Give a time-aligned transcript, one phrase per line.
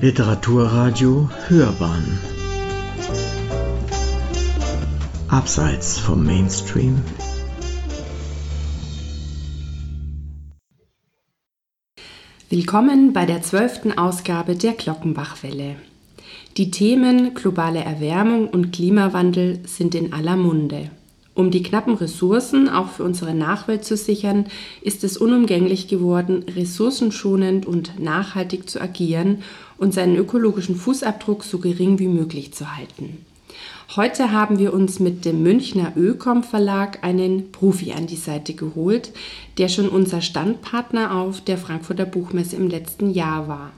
[0.00, 2.20] Literaturradio Hörbahn
[5.26, 7.02] Abseits vom Mainstream
[12.48, 15.74] Willkommen bei der zwölften Ausgabe der Glockenbachwelle.
[16.56, 20.92] Die Themen globale Erwärmung und Klimawandel sind in aller Munde.
[21.34, 24.46] Um die knappen Ressourcen auch für unsere Nachwelt zu sichern,
[24.80, 29.44] ist es unumgänglich geworden, ressourcenschonend und nachhaltig zu agieren
[29.78, 33.24] und seinen ökologischen Fußabdruck so gering wie möglich zu halten.
[33.96, 39.12] Heute haben wir uns mit dem Münchner Ökom Verlag einen Profi an die Seite geholt,
[39.56, 43.72] der schon unser Standpartner auf der Frankfurter Buchmesse im letzten Jahr war.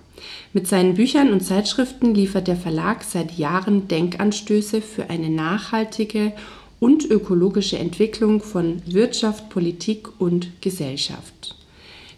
[0.53, 6.33] Mit seinen Büchern und Zeitschriften liefert der Verlag seit Jahren Denkanstöße für eine nachhaltige
[6.80, 11.57] und ökologische Entwicklung von Wirtschaft, Politik und Gesellschaft.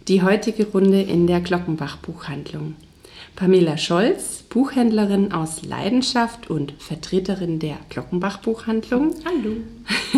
[0.09, 2.75] Die heutige Runde in der Glockenbach Buchhandlung.
[3.34, 9.14] Pamela Scholz, Buchhändlerin aus Leidenschaft und Vertreterin der Glockenbach Buchhandlung.
[9.25, 9.56] Hallo.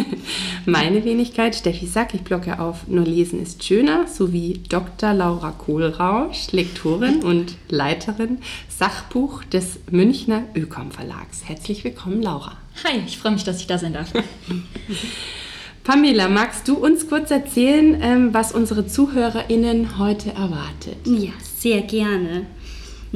[0.67, 5.15] Meine Wenigkeit Steffi Sack, ich blocke auf Nur lesen ist schöner, sowie Dr.
[5.15, 11.45] Laura Kohlrausch, Lektorin und Leiterin Sachbuch des Münchner Ökom Verlags.
[11.45, 12.57] Herzlich willkommen, Laura.
[12.83, 14.13] Hi, ich freue mich, dass ich da sein darf.
[15.85, 20.97] Pamela, magst du uns kurz erzählen, ähm, was unsere ZuhörerInnen heute erwartet?
[21.05, 22.47] Ja, sehr gerne.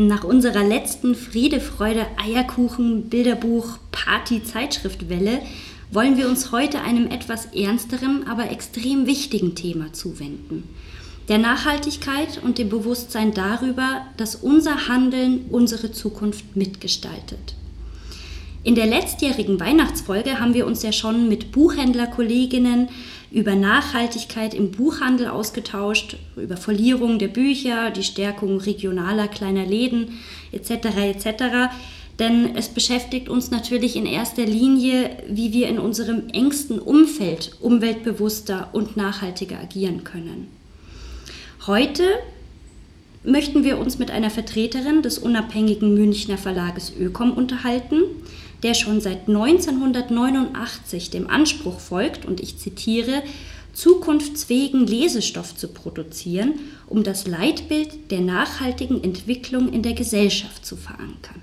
[0.00, 5.40] Nach unserer letzten Friede, Freude, Eierkuchen, Bilderbuch, Party, Zeitschriftwelle
[5.90, 10.62] wollen wir uns heute einem etwas ernsteren, aber extrem wichtigen Thema zuwenden.
[11.26, 17.56] Der Nachhaltigkeit und dem Bewusstsein darüber, dass unser Handeln unsere Zukunft mitgestaltet.
[18.62, 22.88] In der letztjährigen Weihnachtsfolge haben wir uns ja schon mit Buchhändlerkolleginnen
[23.30, 30.18] über Nachhaltigkeit im Buchhandel ausgetauscht, über Verlierung der Bücher, die Stärkung regionaler kleiner Läden
[30.52, 30.70] etc.
[30.96, 31.70] etc.
[32.18, 38.70] Denn es beschäftigt uns natürlich in erster Linie, wie wir in unserem engsten Umfeld umweltbewusster
[38.72, 40.48] und nachhaltiger agieren können.
[41.66, 42.04] Heute
[43.24, 48.02] möchten wir uns mit einer Vertreterin des unabhängigen Münchner Verlages Ökom unterhalten,
[48.62, 53.22] der schon seit 1989 dem Anspruch folgt, und ich zitiere,
[53.72, 56.54] zukunftsfähigen Lesestoff zu produzieren,
[56.88, 61.42] um das Leitbild der nachhaltigen Entwicklung in der Gesellschaft zu verankern.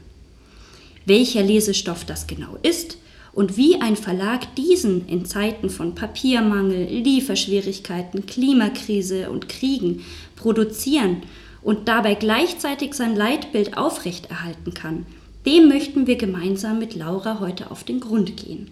[1.06, 2.98] Welcher Lesestoff das genau ist
[3.32, 10.04] und wie ein Verlag diesen in Zeiten von Papiermangel, Lieferschwierigkeiten, Klimakrise und Kriegen
[10.36, 11.24] produzieren
[11.62, 15.06] und dabei gleichzeitig sein Leitbild aufrechterhalten kann,
[15.46, 18.72] dem möchten wir gemeinsam mit Laura heute auf den Grund gehen.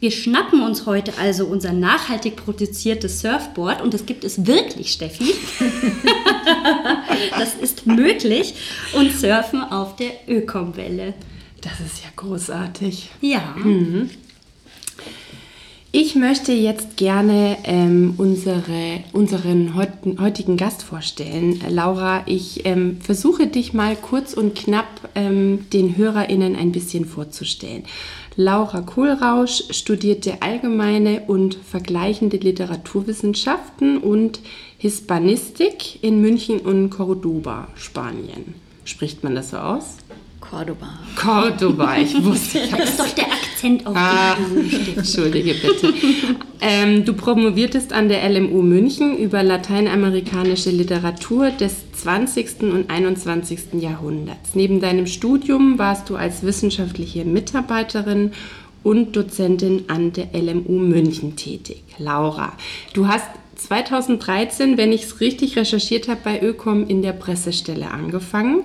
[0.00, 5.34] Wir schnappen uns heute also unser nachhaltig produziertes Surfboard und das gibt es wirklich, Steffi.
[7.38, 8.54] das ist möglich
[8.94, 11.12] und surfen auf der Ökomwelle.
[11.60, 13.10] Das ist ja großartig.
[13.20, 13.54] Ja.
[13.62, 14.08] Mhm.
[15.92, 21.60] Ich möchte jetzt gerne ähm, unsere, unseren heutigen Gast vorstellen.
[21.68, 24.86] Laura, ich ähm, versuche dich mal kurz und knapp
[25.16, 27.82] ähm, den HörerInnen ein bisschen vorzustellen.
[28.36, 34.38] Laura Kohlrausch studierte allgemeine und vergleichende Literaturwissenschaften und
[34.78, 38.54] Hispanistik in München und Cordoba, Spanien.
[38.84, 39.96] Spricht man das so aus?
[40.50, 40.88] Cordoba.
[41.14, 42.58] Cordoba, ich wusste.
[42.58, 44.36] Ich das ist doch der Akzent auf ah,
[44.96, 45.94] Entschuldige bitte.
[46.60, 52.62] ähm, du promoviertest an der LMU München über lateinamerikanische Literatur des 20.
[52.62, 53.74] und 21.
[53.80, 54.54] Jahrhunderts.
[54.54, 58.32] Neben deinem Studium warst du als wissenschaftliche Mitarbeiterin
[58.82, 61.84] und Dozentin an der LMU München tätig.
[61.98, 62.54] Laura,
[62.92, 68.62] du hast 2013, wenn ich es richtig recherchiert habe, bei Ökom in der Pressestelle angefangen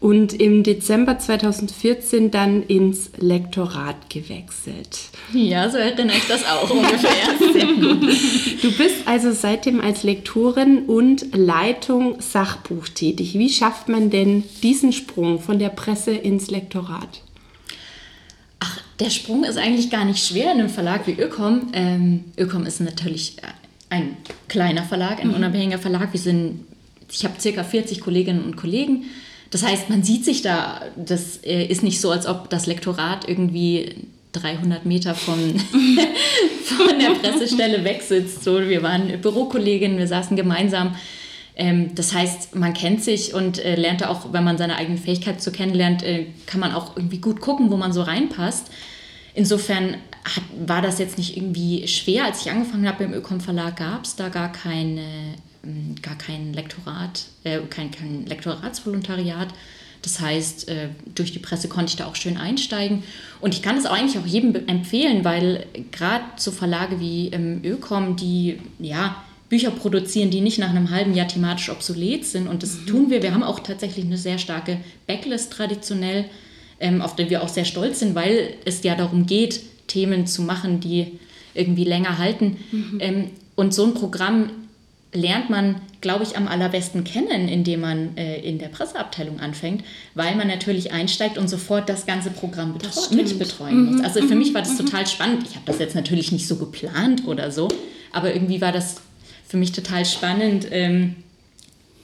[0.00, 4.98] und im Dezember 2014 dann ins Lektorat gewechselt.
[5.32, 7.08] Ja, so erinnere ich das auch ungefähr.
[8.62, 13.34] Du bist also seitdem als Lektorin und Leitung Sachbuch tätig.
[13.34, 17.22] Wie schafft man denn diesen Sprung von der Presse ins Lektorat?
[18.60, 21.68] Ach, der Sprung ist eigentlich gar nicht schwer in einem Verlag wie Ökom.
[21.72, 23.36] Ähm, Ökom ist natürlich
[23.90, 24.16] ein
[24.48, 25.34] kleiner Verlag, ein mhm.
[25.34, 26.12] unabhängiger Verlag.
[26.12, 26.64] Wir sind,
[27.10, 29.04] ich habe circa 40 Kolleginnen und Kollegen
[29.50, 33.28] das heißt, man sieht sich da, das äh, ist nicht so, als ob das Lektorat
[33.28, 33.94] irgendwie
[34.32, 35.38] 300 Meter von,
[36.64, 38.44] von der Pressestelle wegsitzt.
[38.44, 40.96] So, wir waren Bürokolleginnen, wir saßen gemeinsam.
[41.56, 45.42] Ähm, das heißt, man kennt sich und äh, lernt auch, wenn man seine eigene Fähigkeit
[45.42, 48.70] so kennenlernt, äh, kann man auch irgendwie gut gucken, wo man so reinpasst.
[49.34, 52.24] Insofern hat, war das jetzt nicht irgendwie schwer.
[52.24, 55.02] Als ich angefangen habe im Ökom Verlag, gab es da gar keine
[56.02, 59.48] gar kein Lektorat, äh, kein, kein Lektoratsvolontariat.
[60.02, 63.02] Das heißt, äh, durch die Presse konnte ich da auch schön einsteigen.
[63.40, 68.16] Und ich kann es eigentlich auch jedem empfehlen, weil gerade so Verlage wie ähm, Ökom,
[68.16, 72.48] die ja Bücher produzieren, die nicht nach einem halben Jahr thematisch obsolet sind.
[72.48, 72.86] Und das mhm.
[72.86, 73.22] tun wir.
[73.22, 76.26] Wir haben auch tatsächlich eine sehr starke Backlist traditionell,
[76.80, 80.42] ähm, auf der wir auch sehr stolz sind, weil es ja darum geht, Themen zu
[80.42, 81.18] machen, die
[81.54, 82.58] irgendwie länger halten.
[82.70, 82.98] Mhm.
[83.00, 84.50] Ähm, und so ein Programm
[85.12, 89.84] lernt man, glaube ich, am allerbesten kennen, indem man äh, in der Presseabteilung anfängt,
[90.14, 93.92] weil man natürlich einsteigt und sofort das ganze Programm das mitbetreuen mhm.
[93.92, 94.04] muss.
[94.04, 94.86] Also für mich war das mhm.
[94.86, 95.44] total spannend.
[95.48, 97.68] Ich habe das jetzt natürlich nicht so geplant oder so,
[98.12, 98.96] aber irgendwie war das
[99.46, 101.16] für mich total spannend, ähm,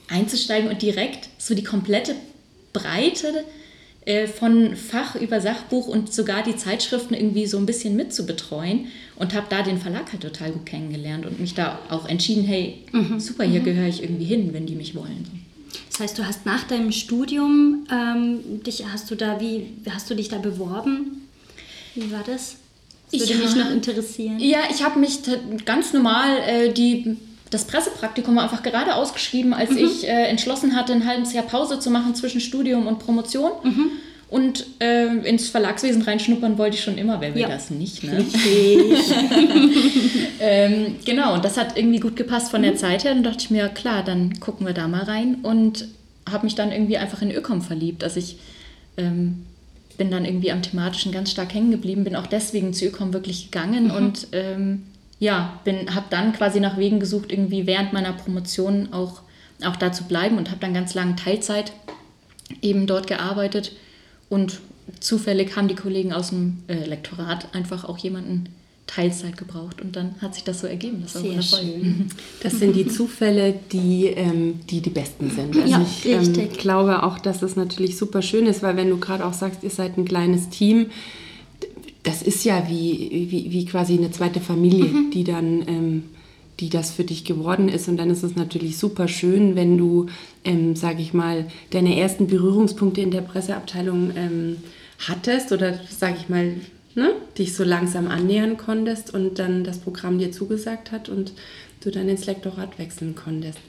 [0.07, 2.15] einzusteigen und direkt so die komplette
[2.73, 3.45] Breite
[4.05, 9.33] äh, von Fach über Sachbuch und sogar die Zeitschriften irgendwie so ein bisschen mitzubetreuen und
[9.33, 13.19] habe da den Verlag halt total gut kennengelernt und mich da auch entschieden, hey, mhm.
[13.19, 13.65] super, hier mhm.
[13.65, 15.25] gehöre ich irgendwie hin, wenn die mich wollen.
[15.89, 20.15] Das heißt, du hast nach deinem Studium ähm, dich, hast du da, wie hast du
[20.15, 21.27] dich da beworben?
[21.93, 22.57] Wie war das?
[23.11, 24.39] Das würde ich mich noch interessieren.
[24.39, 25.19] Ja, ich habe mich
[25.63, 27.17] ganz normal äh, die
[27.49, 29.77] das Pressepraktikum einfach gerade ausgeschrieben, als mhm.
[29.77, 33.51] ich äh, entschlossen hatte, ein halbes Jahr Pause zu machen zwischen Studium und Promotion.
[33.63, 33.91] Mhm.
[34.27, 37.47] Und äh, ins Verlagswesen reinschnuppern wollte ich schon immer, wer will ja.
[37.47, 38.25] das nicht, ne?
[40.39, 42.65] ähm, genau, und das hat irgendwie gut gepasst von mhm.
[42.65, 43.11] der Zeit her.
[43.11, 45.35] Und dachte ich mir, klar, dann gucken wir da mal rein.
[45.43, 45.87] Und
[46.29, 48.03] habe mich dann irgendwie einfach in Ökom verliebt.
[48.03, 48.39] Also ich
[48.97, 49.45] ähm,
[49.97, 53.51] bin dann irgendwie am Thematischen ganz stark hängen geblieben, bin auch deswegen zu Ökom wirklich
[53.51, 53.91] gegangen mhm.
[53.91, 54.83] und ähm,
[55.19, 59.21] ja, habe dann quasi nach Wegen gesucht, irgendwie während meiner Promotion auch,
[59.63, 61.71] auch da zu bleiben und habe dann ganz lange Teilzeit
[62.61, 63.71] eben dort gearbeitet.
[64.29, 64.59] Und
[64.99, 68.49] zufällig haben die Kollegen aus dem äh, Lektorat einfach auch jemanden
[68.87, 71.01] Teilzeit gebraucht und dann hat sich das so ergeben.
[71.01, 72.07] Das Sehr schön.
[72.43, 75.55] Das sind die Zufälle, die, ähm, die die besten sind.
[75.55, 78.97] Also ja, ich ähm, glaube auch, dass es natürlich super schön ist, weil wenn du
[78.97, 80.87] gerade auch sagst, ihr seid ein kleines Team,
[82.03, 85.11] das ist ja wie, wie, wie quasi eine zweite Familie, mhm.
[85.11, 86.03] die dann, ähm,
[86.59, 87.87] die das für dich geworden ist.
[87.87, 90.07] Und dann ist es natürlich super schön, wenn du,
[90.43, 94.57] ähm, sage ich mal, deine ersten Berührungspunkte in der Presseabteilung ähm,
[95.07, 96.55] hattest oder, sage ich mal,
[96.95, 101.33] ne, dich so langsam annähern konntest und dann das Programm dir zugesagt hat und
[101.83, 103.59] du dann ins Lektorat wechseln konntest.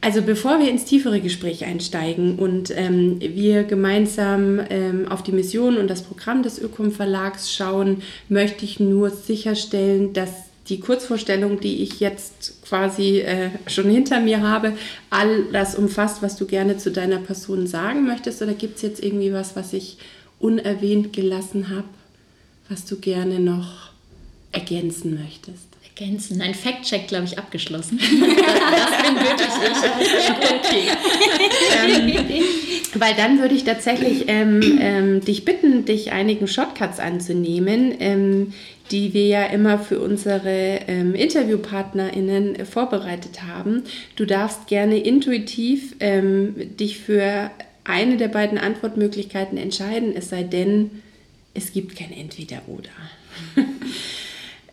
[0.00, 5.78] Also bevor wir ins tiefere Gespräch einsteigen und ähm, wir gemeinsam ähm, auf die Mission
[5.78, 11.82] und das Programm des Ökom Verlags schauen, möchte ich nur sicherstellen, dass die Kurzvorstellung, die
[11.82, 14.72] ich jetzt quasi äh, schon hinter mir habe,
[15.10, 18.40] all das umfasst, was du gerne zu deiner Person sagen möchtest?
[18.40, 19.98] Oder gibt es jetzt irgendwie was, was ich
[20.38, 21.88] unerwähnt gelassen habe,
[22.68, 23.90] was du gerne noch
[24.52, 25.74] ergänzen möchtest?
[25.96, 26.40] ergänzen.
[26.40, 27.98] Ein Fact-Check, glaube ich, abgeschlossen.
[27.98, 28.08] das,
[29.02, 29.48] bin wirklich
[30.10, 30.30] ich.
[30.50, 30.88] okay.
[32.38, 32.44] ähm,
[32.94, 38.52] weil dann würde ich tatsächlich ähm, ähm, dich bitten, dich einigen Shortcuts anzunehmen, ähm,
[38.90, 43.84] die wir ja immer für unsere ähm, InterviewpartnerInnen vorbereitet haben.
[44.16, 47.50] Du darfst gerne intuitiv ähm, dich für
[47.84, 51.02] eine der beiden Antwortmöglichkeiten entscheiden, es sei denn,
[51.54, 52.90] es gibt kein Entweder-Oder.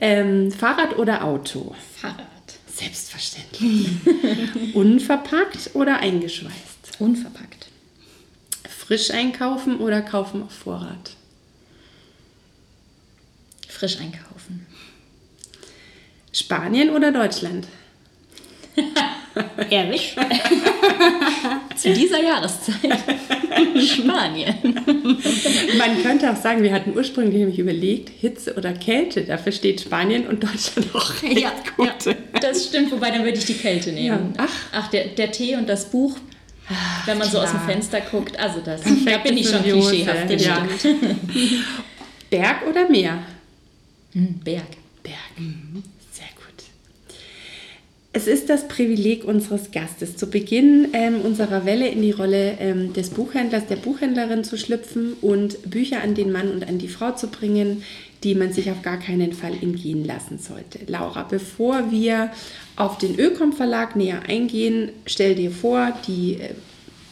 [0.04, 1.76] Ähm, Fahrrad oder Auto?
[1.96, 2.26] Fahrrad.
[2.68, 3.90] Selbstverständlich.
[4.74, 7.00] Unverpackt oder eingeschweißt?
[7.00, 7.68] Unverpackt.
[8.68, 11.16] Frisch einkaufen oder kaufen auf Vorrat?
[13.72, 14.66] Frisch einkaufen.
[16.34, 17.68] Spanien oder Deutschland?
[19.70, 20.16] Ehrlich?
[21.76, 22.76] Zu dieser Jahreszeit.
[23.86, 24.56] Spanien.
[25.78, 29.24] Man könnte auch sagen, wir hatten ursprünglich nämlich überlegt, Hitze oder Kälte.
[29.24, 32.06] Dafür steht Spanien und Deutschland auch recht ja, gut.
[32.06, 34.34] Ja, das stimmt, wobei dann würde ich die Kälte nehmen.
[34.38, 34.46] Ja.
[34.46, 36.18] Ach, Ach der, der Tee und das Buch
[36.70, 37.48] Ach, wenn man klar.
[37.48, 40.68] so aus dem Fenster guckt, also das, da bin ich schon klischeehaft, das ja.
[42.30, 43.20] Berg oder Meer?
[44.14, 44.64] Hm, Berg.
[45.04, 45.38] Berg.
[45.38, 45.84] Mhm.
[48.14, 52.92] Es ist das Privileg unseres Gastes, zu Beginn ähm, unserer Welle in die Rolle ähm,
[52.92, 57.12] des Buchhändlers, der Buchhändlerin zu schlüpfen und Bücher an den Mann und an die Frau
[57.14, 57.84] zu bringen,
[58.26, 60.80] die man sich auf gar keinen Fall entgehen lassen sollte.
[60.88, 62.32] Laura, bevor wir
[62.76, 66.50] auf den Ökom Verlag näher eingehen, stell dir vor, die äh,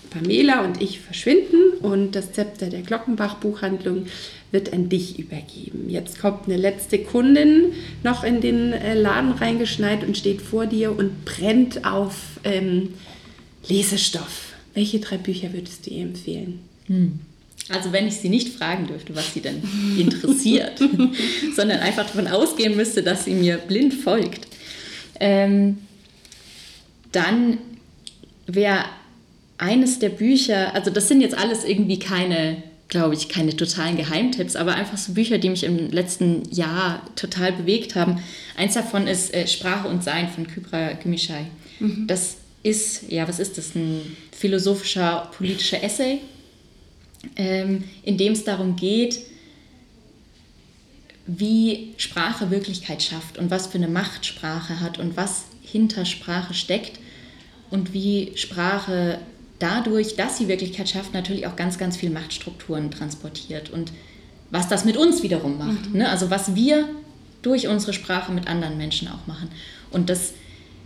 [0.09, 4.07] Pamela und ich verschwinden und das Zepter der Glockenbach Buchhandlung
[4.51, 5.89] wird an dich übergeben.
[5.89, 10.97] Jetzt kommt eine letzte Kundin noch in den äh, Laden reingeschneit und steht vor dir
[10.97, 12.93] und brennt auf ähm,
[13.67, 14.53] Lesestoff.
[14.73, 16.59] Welche drei Bücher würdest du ihr empfehlen?
[16.87, 17.19] Hm.
[17.69, 19.61] Also wenn ich sie nicht fragen dürfte, was sie denn
[19.97, 20.79] interessiert,
[21.55, 24.47] sondern einfach davon ausgehen müsste, dass sie mir blind folgt,
[25.19, 25.77] ähm,
[27.11, 27.59] dann
[28.47, 28.85] wäre
[29.59, 34.55] eines der Bücher, also das sind jetzt alles irgendwie keine, glaube ich, keine totalen Geheimtipps,
[34.55, 38.21] aber einfach so Bücher, die mich im letzten Jahr total bewegt haben.
[38.57, 41.45] Eins davon ist äh, Sprache und Sein von Kybra Gümüşay.
[41.79, 42.07] Mhm.
[42.07, 43.75] Das ist, ja, was ist das?
[43.75, 46.19] Ein philosophischer, politischer Essay,
[47.35, 49.19] ähm, in dem es darum geht,
[51.27, 56.55] wie Sprache Wirklichkeit schafft und was für eine Macht Sprache hat und was hinter Sprache
[56.55, 56.99] steckt
[57.69, 59.19] und wie Sprache
[59.59, 63.91] dadurch, dass sie Wirklichkeit schafft, natürlich auch ganz, ganz viele Machtstrukturen transportiert und
[64.51, 65.89] was das mit uns wiederum macht.
[65.89, 65.99] Mhm.
[65.99, 66.09] Ne?
[66.09, 66.87] Also was wir
[67.41, 69.49] durch unsere Sprache mit anderen Menschen auch machen.
[69.91, 70.33] Und das,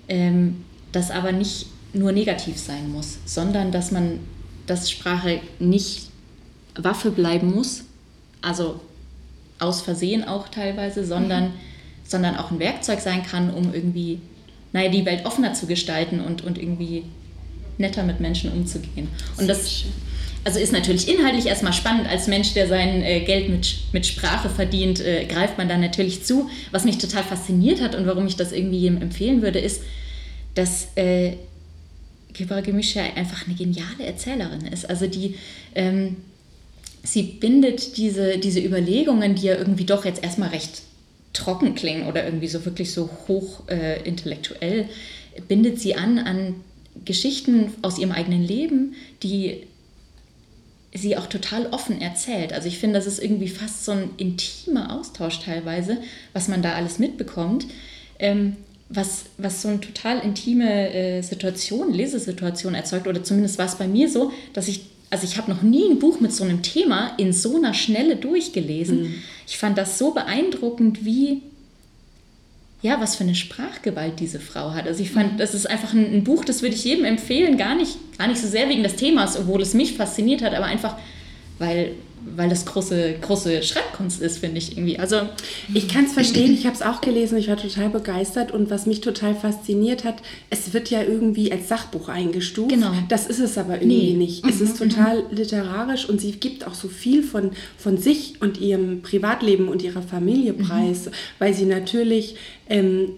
[0.08, 4.20] ähm, das aber nicht nur negativ sein muss, sondern dass man,
[4.68, 6.10] dass Sprache nicht
[6.75, 7.84] Waffe bleiben muss,
[8.42, 8.80] also
[9.60, 11.53] aus Versehen auch teilweise, sondern, mhm.
[12.03, 14.20] sondern auch ein Werkzeug sein kann, um irgendwie
[14.74, 17.06] naja, die Welt offener zu gestalten und, und irgendwie
[17.77, 19.08] netter mit Menschen umzugehen.
[19.38, 19.86] Und das
[20.46, 22.08] also ist natürlich inhaltlich erstmal spannend.
[22.08, 26.24] Als Mensch, der sein äh, Geld mit, mit Sprache verdient, äh, greift man da natürlich
[26.25, 26.50] zu.
[26.72, 29.82] Was mich total fasziniert hat und warum ich das irgendwie jedem empfehlen würde, ist,
[30.56, 31.34] dass äh,
[32.34, 34.89] Kibra Gemisch ja einfach eine geniale Erzählerin ist.
[34.89, 35.36] Also die,
[35.75, 36.18] ähm,
[37.03, 40.82] sie bindet diese, diese Überlegungen, die ja irgendwie doch jetzt erstmal recht
[41.32, 44.89] trocken klingen oder irgendwie so wirklich so hoch äh, intellektuell,
[45.48, 46.56] bindet sie an an
[47.06, 49.64] Geschichten aus ihrem eigenen Leben, die
[50.94, 52.54] sie auch total offen erzählt.
[52.54, 55.98] Also ich finde, das ist irgendwie fast so ein intimer Austausch teilweise,
[56.34, 57.66] was man da alles mitbekommt.
[58.20, 58.58] Ähm,
[58.90, 63.88] was, was so eine total intime äh, Situation, Lesesituation erzeugt, oder zumindest war es bei
[63.88, 67.14] mir so, dass ich, also ich habe noch nie ein Buch mit so einem Thema
[67.18, 69.04] in so einer Schnelle durchgelesen.
[69.04, 69.16] Mhm.
[69.48, 71.42] Ich fand das so beeindruckend, wie
[72.84, 74.88] ja, was für eine Sprachgewalt diese Frau hat.
[74.88, 77.75] Also ich fand, das ist einfach ein, ein, Buch, das würde ich jedem empfehlen, gar
[77.75, 80.98] nicht, gar nicht so sehr wegen des Themas, obwohl es mich fasziniert hat, aber einfach,
[81.60, 81.94] weil
[82.36, 85.00] weil das große, große Schreibkunst ist, finde ich irgendwie.
[85.00, 85.22] Also
[85.74, 88.86] ich kann es verstehen, ich habe es auch gelesen, ich war total begeistert und was
[88.86, 90.15] mich total fasziniert hat,
[90.50, 92.70] es wird ja irgendwie als Sachbuch eingestuft.
[92.70, 92.92] Genau.
[93.10, 94.18] Das ist es aber irgendwie nee.
[94.18, 94.46] nicht.
[94.46, 94.89] Es ist mhm.
[94.89, 99.82] total literarisch und sie gibt auch so viel von, von sich und ihrem Privatleben und
[99.82, 100.68] ihrer Familie mhm.
[100.68, 101.12] preis, mhm.
[101.39, 102.36] weil sie natürlich
[102.70, 103.10] ähm,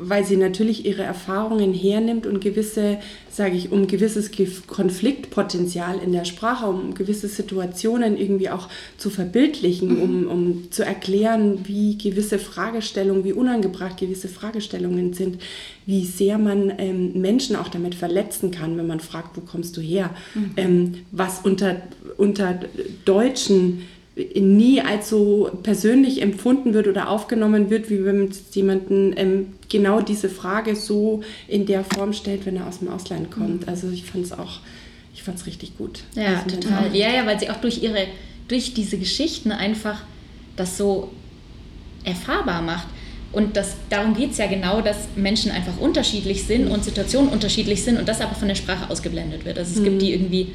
[0.00, 2.98] weil sie natürlich ihre Erfahrungen hernimmt und gewisse,
[3.30, 4.32] sage ich, um gewisses
[4.66, 10.02] Konfliktpotenzial in der Sprache, um gewisse Situationen irgendwie auch zu verbildlichen, mhm.
[10.02, 15.40] um, um zu erklären, wie gewisse Fragestellungen, wie unangebracht gewisse Fragestellungen sind,
[15.86, 19.80] wie sehr man ähm, Menschen auch damit verletzen kann, wenn man fragt, wo kommst du
[19.80, 20.50] her, mhm.
[20.56, 21.82] ähm, was unter,
[22.16, 22.58] unter
[23.04, 23.82] Deutschen
[24.14, 30.00] nie als so persönlich empfunden wird oder aufgenommen wird, wie wenn man jemanden ähm, genau
[30.02, 33.62] diese Frage so in der Form stellt, wenn er aus dem Ausland kommt.
[33.62, 33.68] Mhm.
[33.68, 34.60] Also ich fand es auch,
[35.14, 36.00] ich fand es richtig gut.
[36.14, 36.94] Ja, also total.
[36.94, 38.06] Ja, ja, weil sie auch durch ihre,
[38.48, 40.02] durch diese Geschichten einfach
[40.56, 41.10] das so
[42.04, 42.88] erfahrbar macht.
[43.32, 47.82] Und das, darum geht es ja genau, dass Menschen einfach unterschiedlich sind und Situationen unterschiedlich
[47.82, 49.58] sind und das aber von der Sprache ausgeblendet wird.
[49.58, 49.84] Also es mhm.
[49.84, 50.48] gibt die irgendwie,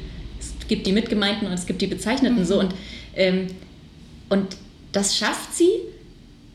[0.68, 2.44] gibt die Mitgemeinten und es gibt die Bezeichneten mhm.
[2.44, 2.74] so und
[3.16, 3.48] ähm,
[4.28, 4.56] und
[4.92, 5.70] das schafft sie,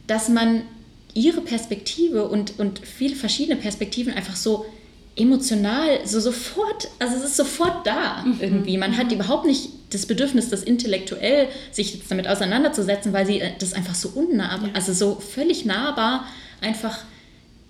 [0.08, 0.64] dass man
[1.14, 4.66] ihre Perspektive und, und viele verschiedene Perspektiven einfach so
[5.16, 8.38] emotional, so sofort, also es ist sofort da mhm.
[8.40, 8.78] irgendwie.
[8.78, 9.14] Man hat mhm.
[9.14, 13.94] überhaupt nicht das Bedürfnis, das intellektuell sich jetzt damit auseinanderzusetzen, weil sie äh, das einfach
[13.94, 14.74] so unnahbar, ja.
[14.74, 16.26] also so völlig nahbar
[16.62, 17.00] einfach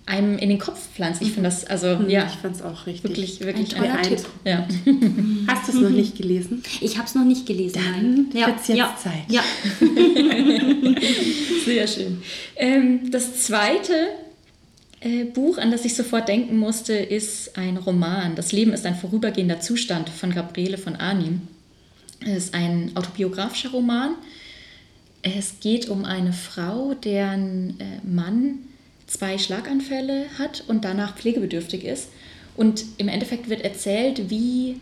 [0.06, 1.22] einem in den Kopf pflanzt.
[1.22, 2.26] Ich finde das, also mhm, ja.
[2.26, 3.10] Ich fand es auch richtig.
[3.10, 4.26] Wirklich, wirklich ein, ein Tipp.
[4.44, 4.66] Ja.
[5.46, 6.62] Hast du es noch nicht gelesen?
[6.80, 7.80] Ich habe es noch nicht gelesen.
[7.82, 8.48] Dann ja.
[8.48, 8.96] wird jetzt ja.
[9.02, 9.24] Zeit.
[9.28, 9.42] Ja.
[11.64, 12.22] Sehr schön.
[12.56, 13.94] Ähm, das zweite
[15.00, 18.36] äh, Buch, an das ich sofort denken musste, ist ein Roman.
[18.36, 21.42] Das Leben ist ein vorübergehender Zustand von Gabriele von Arnim.
[22.20, 24.16] Es ist ein autobiografischer Roman.
[25.22, 28.58] Es geht um eine Frau, deren äh, Mann
[29.06, 32.08] zwei Schlaganfälle hat und danach pflegebedürftig ist.
[32.56, 34.80] Und im Endeffekt wird erzählt, wie,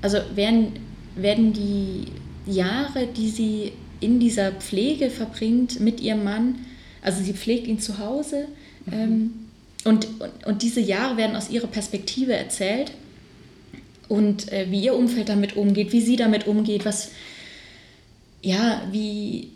[0.00, 0.72] also werden,
[1.16, 2.06] werden die
[2.46, 6.66] Jahre, die sie in dieser Pflege verbringt mit ihrem Mann,
[7.02, 8.48] also sie pflegt ihn zu Hause
[8.86, 8.92] mhm.
[8.92, 9.32] ähm,
[9.84, 12.92] und, und, und, diese Jahre werden aus ihrer Perspektive erzählt
[14.08, 17.12] und äh, wie ihr Umfeld damit umgeht, wie sie damit umgeht, was,
[18.42, 19.48] ja, wie,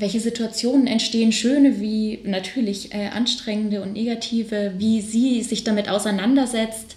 [0.00, 6.96] welche Situationen entstehen, schöne wie natürlich äh, anstrengende und negative, wie sie sich damit auseinandersetzt,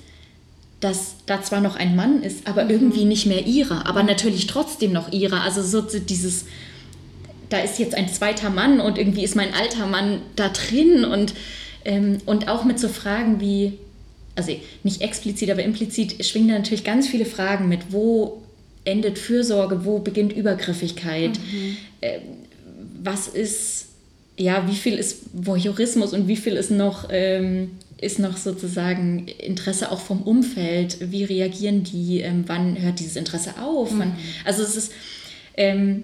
[0.80, 2.72] dass da zwar noch ein Mann ist, aber mhm.
[2.72, 5.42] irgendwie nicht mehr ihrer, aber natürlich trotzdem noch ihrer.
[5.42, 6.46] Also so dieses,
[7.50, 11.34] da ist jetzt ein zweiter Mann und irgendwie ist mein alter Mann da drin und,
[11.86, 13.74] ähm, und auch mit so Fragen wie,
[14.36, 14.52] also
[14.84, 18.42] nicht explizit, aber implizit schwingen da natürlich ganz viele Fragen mit, wo
[18.84, 21.78] endet Fürsorge, wo beginnt Übergriffigkeit, mhm.
[22.02, 22.20] äh,
[23.04, 23.88] was ist,
[24.38, 29.92] ja, wie viel ist Voyeurismus und wie viel ist noch, ähm, ist noch sozusagen Interesse
[29.92, 34.14] auch vom Umfeld, wie reagieren die, ähm, wann hört dieses Interesse auf, mhm.
[34.46, 34.92] also es ist
[35.56, 36.04] ähm,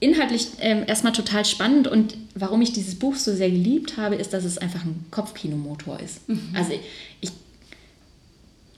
[0.00, 4.32] inhaltlich ähm, erstmal total spannend und warum ich dieses Buch so sehr geliebt habe, ist,
[4.32, 6.28] dass es einfach ein Kopfkinomotor ist.
[6.28, 6.50] Mhm.
[6.54, 6.72] Also
[7.20, 7.30] ich,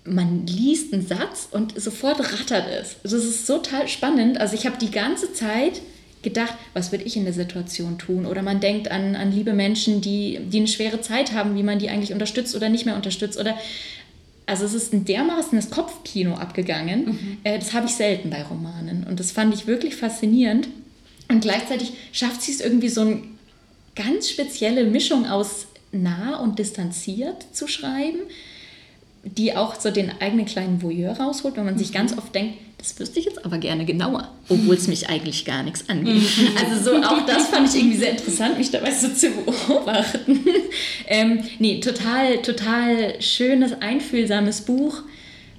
[0.04, 2.96] man liest einen Satz und sofort rattert es.
[3.02, 4.38] Es ist so total spannend.
[4.38, 5.82] Also ich habe die ganze Zeit
[6.22, 8.26] gedacht, was würde ich in der Situation tun?
[8.26, 11.78] Oder man denkt an, an liebe Menschen, die, die eine schwere Zeit haben, wie man
[11.78, 13.38] die eigentlich unterstützt oder nicht mehr unterstützt.
[13.38, 13.56] Oder
[14.46, 17.04] also es ist ein dermaßenes Kopfkino abgegangen.
[17.06, 17.38] Mhm.
[17.44, 19.06] Äh, das habe ich selten bei Romanen.
[19.08, 20.68] Und das fand ich wirklich faszinierend.
[21.28, 23.22] Und gleichzeitig schafft sie es irgendwie so eine
[23.94, 28.20] ganz spezielle Mischung aus nah und distanziert zu schreiben,
[29.22, 32.18] die auch so den eigenen kleinen Voyeur rausholt, wenn man sich ganz mhm.
[32.18, 35.88] oft denkt, das wüsste ich jetzt aber gerne genauer, obwohl es mich eigentlich gar nichts
[35.90, 36.14] angeht.
[36.14, 36.48] Mhm.
[36.56, 40.40] Also so auch das fand ich irgendwie sehr interessant, mich dabei so zu beobachten.
[41.06, 45.02] ähm, nee, total, total schönes, einfühlsames Buch.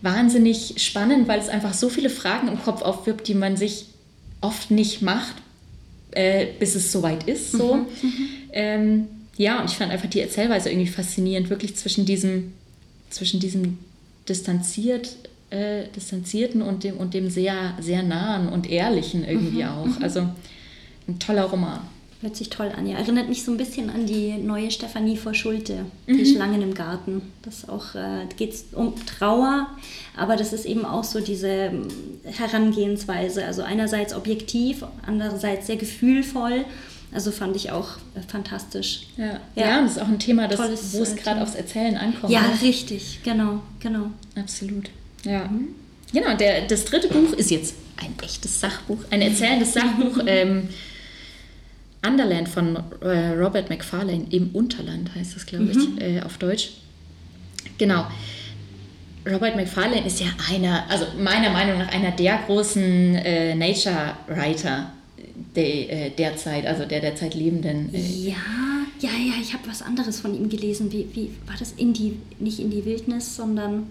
[0.01, 3.86] Wahnsinnig spannend, weil es einfach so viele Fragen im Kopf aufwirbt, die man sich
[4.41, 5.36] oft nicht macht,
[6.10, 7.51] äh, bis es soweit ist.
[7.51, 7.75] So.
[7.75, 8.27] Mhm, mhm.
[8.51, 12.53] Ähm, ja, und ich fand einfach die Erzählweise irgendwie faszinierend, wirklich zwischen diesem,
[13.12, 13.77] zwischen diesem
[14.27, 15.18] distanziert,
[15.50, 19.86] äh, distanzierten und dem, und dem sehr, sehr nahen und ehrlichen irgendwie mhm, auch.
[19.86, 19.98] Mhm.
[20.01, 20.27] Also
[21.08, 21.82] ein toller Roman.
[22.22, 22.86] Hört sich toll an.
[22.86, 26.25] Ja, erinnert mich so ein bisschen an die neue Stefanie vor Schulte, die mhm.
[26.25, 27.24] Schlangen im Garten.
[27.41, 29.68] Das auch äh, geht um Trauer,
[30.15, 31.88] aber das ist eben auch so diese ähm,
[32.24, 33.44] Herangehensweise.
[33.44, 36.65] Also einerseits objektiv, andererseits sehr gefühlvoll.
[37.13, 39.08] Also fand ich auch äh, fantastisch.
[39.18, 39.39] Ja.
[39.56, 40.60] ja, ja, und das ist auch ein Thema, das,
[40.94, 42.32] wo es äh, gerade aufs Erzählen ankommt.
[42.32, 42.62] Ja, ne?
[42.62, 44.12] richtig, genau, genau.
[44.36, 44.89] Absolut.
[45.24, 45.46] Ja.
[45.46, 45.75] Mhm.
[46.13, 50.19] Genau, der, das dritte Buch ist jetzt ein echtes Sachbuch, ein erzählendes Sachbuch.
[50.26, 50.69] ähm,
[52.06, 55.97] Underland von äh, Robert McFarlane, im Unterland heißt das, glaube ich, mhm.
[56.00, 56.71] äh, auf Deutsch.
[57.78, 58.06] Genau.
[59.30, 64.91] Robert McFarlane ist ja einer, also meiner Meinung nach einer der großen äh, Nature-Writer
[65.56, 67.93] der, äh, derzeit, also der derzeit lebenden.
[67.93, 68.36] Äh, ja,
[68.99, 70.91] ja, ja, ich habe was anderes von ihm gelesen.
[70.91, 73.88] Wie, wie war das in die, nicht in die Wildnis, sondern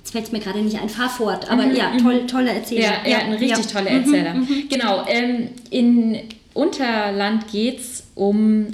[0.00, 1.98] Jetzt fällt es mir gerade nicht ein, fahr fort, aber mhm, ja, mhm.
[1.98, 3.04] toll, toller Erzähler.
[3.04, 3.70] Ja, ja, ein richtig ja.
[3.70, 4.34] toller Erzähler.
[4.34, 4.68] Mhm, mhm.
[4.70, 6.18] genau, ähm, in
[6.54, 8.68] Unterland geht es um,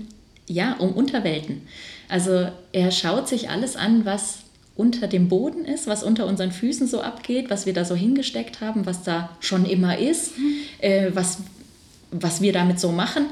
[0.47, 1.63] ja, um Unterwelten.
[2.09, 4.39] Also er schaut sich alles an, was
[4.77, 8.61] unter dem Boden ist, was unter unseren Füßen so abgeht, was wir da so hingesteckt
[8.61, 10.55] haben, was da schon immer ist, mhm.
[10.79, 11.39] äh, was,
[12.11, 13.27] was wir damit so machen.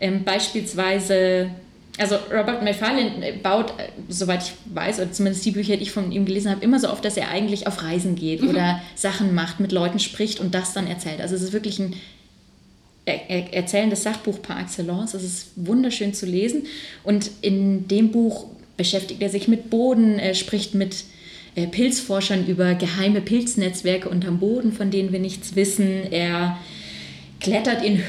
[0.00, 1.50] Ähm, beispielsweise,
[1.98, 6.12] also Robert McFarlane baut, äh, soweit ich weiß, oder zumindest die Bücher, die ich von
[6.12, 8.50] ihm gelesen habe, immer so auf, dass er eigentlich auf Reisen geht mhm.
[8.50, 11.20] oder Sachen macht, mit Leuten spricht und das dann erzählt.
[11.20, 11.94] Also es ist wirklich ein
[13.08, 15.14] er erzählendes Sachbuch par excellence.
[15.14, 16.66] Es ist wunderschön zu lesen.
[17.04, 21.04] Und in dem Buch beschäftigt er sich mit Boden, er spricht mit
[21.54, 26.12] äh, Pilzforschern über geheime Pilznetzwerke unterm Boden, von denen wir nichts wissen.
[26.12, 26.58] Er
[27.40, 28.02] klettert in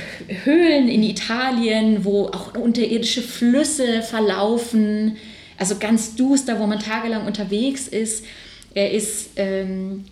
[0.43, 5.17] Höhlen in Italien, wo auch unterirdische Flüsse verlaufen,
[5.57, 8.25] also ganz duster, wo man tagelang unterwegs ist.
[8.73, 10.05] Er ist ähm,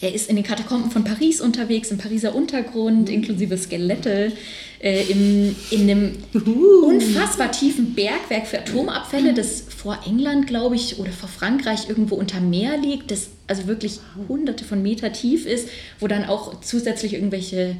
[0.00, 3.14] er ist in den Katakomben von Paris unterwegs, im Pariser Untergrund, mhm.
[3.14, 4.32] inklusive Skelette,
[4.80, 11.10] äh, im, in einem unfassbar tiefen Bergwerk für Atomabfälle, das vor England, glaube ich, oder
[11.10, 13.98] vor Frankreich irgendwo unter Meer liegt, das also wirklich
[14.28, 17.76] hunderte von Meter tief ist, wo dann auch zusätzlich irgendwelche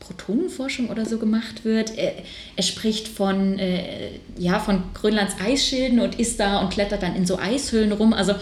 [0.00, 1.96] Protonenforschung oder so gemacht wird.
[1.96, 2.14] Er,
[2.56, 7.26] er spricht von, äh, ja, von Grönlands Eisschilden und ist da und klettert dann in
[7.26, 8.12] so Eishöhlen rum.
[8.12, 8.34] Also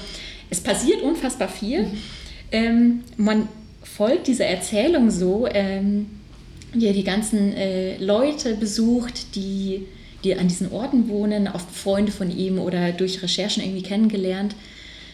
[0.48, 1.82] es passiert unfassbar viel.
[1.82, 1.98] Mhm.
[2.50, 3.48] Ähm, man
[3.82, 6.06] folgt dieser Erzählung so, ähm,
[6.72, 9.86] wie er die ganzen äh, Leute besucht, die,
[10.24, 14.54] die an diesen Orten wohnen, oft Freunde von ihm oder durch Recherchen irgendwie kennengelernt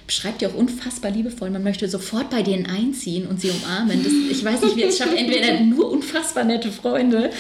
[0.07, 1.51] beschreibt die auch unfassbar liebevoll.
[1.51, 4.03] Man möchte sofort bei denen einziehen und sie umarmen.
[4.05, 5.17] Das, ich weiß nicht, wie es schafft.
[5.17, 7.31] Entweder nur unfassbar nette Freunde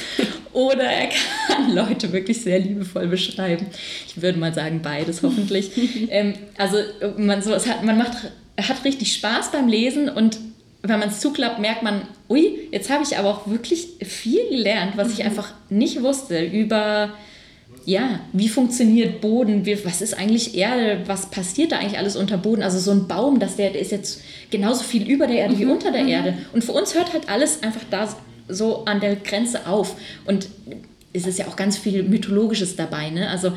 [0.52, 1.08] oder er
[1.46, 3.66] kann Leute wirklich sehr liebevoll beschreiben.
[4.06, 5.70] Ich würde mal sagen, beides hoffentlich.
[6.10, 6.78] ähm, also
[7.18, 10.38] man, sowas hat, man macht hat richtig Spaß beim Lesen und
[10.82, 14.96] wenn man es zuklappt, merkt man, ui, jetzt habe ich aber auch wirklich viel gelernt,
[14.96, 15.30] was ich mhm.
[15.30, 17.14] einfach nicht wusste über,
[17.86, 22.38] ja, wie funktioniert Boden, wie, was ist eigentlich Erde, was passiert da eigentlich alles unter
[22.38, 22.62] Boden.
[22.62, 25.58] Also so ein Baum, das der, der ist jetzt genauso viel über der Erde mhm.
[25.58, 26.08] wie unter der mhm.
[26.08, 26.38] Erde.
[26.52, 28.14] Und für uns hört halt alles einfach da
[28.48, 29.96] so an der Grenze auf.
[30.26, 30.48] Und
[31.12, 33.10] es ist ja auch ganz viel Mythologisches dabei.
[33.10, 33.28] Ne?
[33.28, 33.52] Also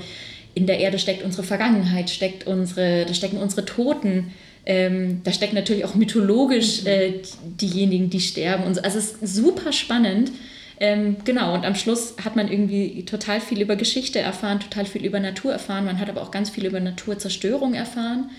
[0.53, 4.33] in der Erde steckt unsere Vergangenheit, steckt unsere, da stecken unsere Toten.
[4.65, 6.87] Ähm, da stecken natürlich auch mythologisch Mhm.
[6.87, 7.13] äh,
[7.61, 8.65] diejenigen, die sterben.
[8.65, 8.81] Und so.
[8.81, 10.31] Also es ist super spannend.
[10.79, 15.05] Ähm, genau, und am Schluss hat man irgendwie total viel über Geschichte erfahren, total viel
[15.05, 15.85] über Natur erfahren.
[15.85, 18.29] Man hat aber auch ganz viel über Naturzerstörung erfahren.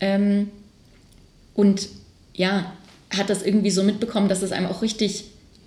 [0.00, 0.50] Ähm,
[1.54, 1.88] und
[2.34, 2.72] ja,
[3.10, 5.24] hat das irgendwie so mitbekommen, dass es einem auch richtig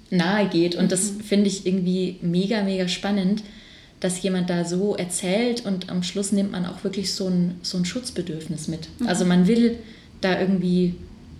[0.10, 0.76] nahe geht.
[0.76, 3.44] Und das finde ich irgendwie mega, mega spannend,
[4.00, 7.78] dass jemand da so erzählt und am Schluss nimmt man auch wirklich so ein, so
[7.78, 8.90] ein Schutzbedürfnis mit.
[9.06, 9.78] Also man will
[10.22, 10.96] da irgendwie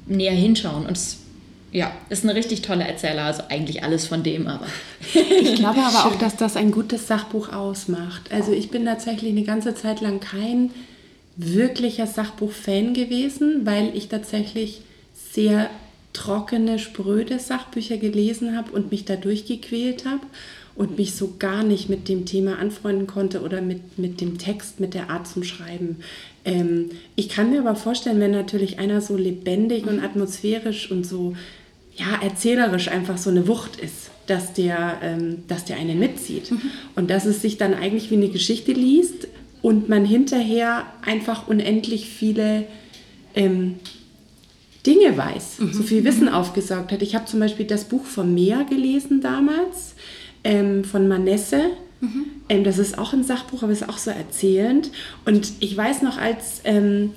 [0.08, 0.86] näher hinschauen.
[0.86, 1.18] Und es
[1.76, 3.24] ja, ist eine richtig tolle Erzähler.
[3.24, 4.66] Also eigentlich alles von dem, aber.
[5.14, 8.32] Ich glaube aber auch, dass das ein gutes Sachbuch ausmacht.
[8.32, 10.72] Also ich bin tatsächlich eine ganze Zeit lang kein
[11.36, 14.84] wirklicher Sachbuch-Fan gewesen, weil ich tatsächlich
[15.14, 15.70] sehr
[16.14, 20.26] trockene, spröde Sachbücher gelesen habe und mich da durchgequält habe
[20.76, 24.80] und mich so gar nicht mit dem Thema anfreunden konnte oder mit, mit dem Text,
[24.80, 25.98] mit der Art zum Schreiben.
[26.46, 31.36] Ähm, ich kann mir aber vorstellen, wenn natürlich einer so lebendig und atmosphärisch und so
[31.96, 36.52] ja, erzählerisch einfach so eine Wucht ist, dass der, ähm, dass der einen mitzieht.
[36.96, 39.28] Und dass es sich dann eigentlich wie eine Geschichte liest
[39.62, 42.66] und man hinterher einfach unendlich viele
[43.34, 43.76] ähm,
[44.86, 47.02] Dinge weiß, so viel Wissen aufgesaugt hat.
[47.02, 49.96] Ich habe zum Beispiel das Buch vom Meer gelesen damals,
[50.44, 51.72] ähm, von Manesse.
[52.50, 54.92] Ähm, das ist auch ein Sachbuch, aber ist auch so erzählend.
[55.26, 57.12] Und ich weiß noch, als, ähm,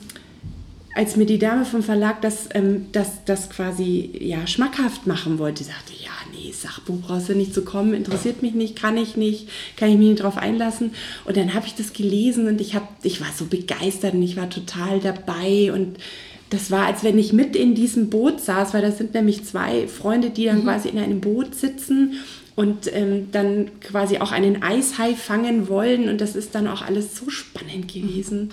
[0.99, 5.63] als mir die Dame vom Verlag das, ähm, das, das quasi ja, schmackhaft machen wollte,
[5.63, 9.49] sagte, ja, nee, Sachbuch brauchst du nicht zu kommen, interessiert mich nicht, kann ich nicht,
[9.77, 10.91] kann ich mich nicht drauf einlassen.
[11.25, 14.37] Und dann habe ich das gelesen und ich, hab, ich war so begeistert und ich
[14.37, 15.99] war total dabei und
[16.51, 19.87] das war, als wenn ich mit in diesem Boot saß, weil das sind nämlich zwei
[19.87, 22.15] Freunde, die dann quasi in einem Boot sitzen
[22.57, 26.09] und ähm, dann quasi auch einen Eishai fangen wollen.
[26.09, 28.51] Und das ist dann auch alles so spannend gewesen.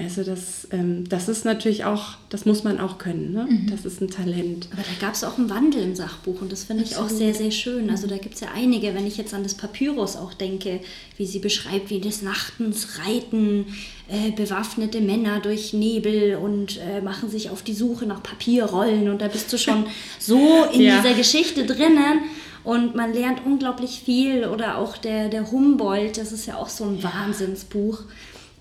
[0.00, 3.32] Also das, ähm, das ist natürlich auch, das muss man auch können.
[3.32, 3.48] Ne?
[3.68, 4.68] Das ist ein Talent.
[4.72, 7.34] Aber da gab es auch einen Wandel im Sachbuch und das finde ich auch sehr,
[7.34, 7.90] sehr schön.
[7.90, 10.78] Also da gibt es ja einige, wenn ich jetzt an das Papyrus auch denke,
[11.16, 13.66] wie sie beschreibt, wie des Nachtens reiten
[14.08, 19.20] äh, bewaffnete Männer durch Nebel und äh, machen sich auf die Suche nach Papierrollen und
[19.20, 19.84] da bist du schon
[20.20, 21.02] so in Ja.
[21.02, 22.20] dieser Geschichte drinnen.
[22.64, 24.44] Und man lernt unglaublich viel.
[24.46, 28.02] Oder auch der, der Humboldt, das ist ja auch so ein Wahnsinnsbuch.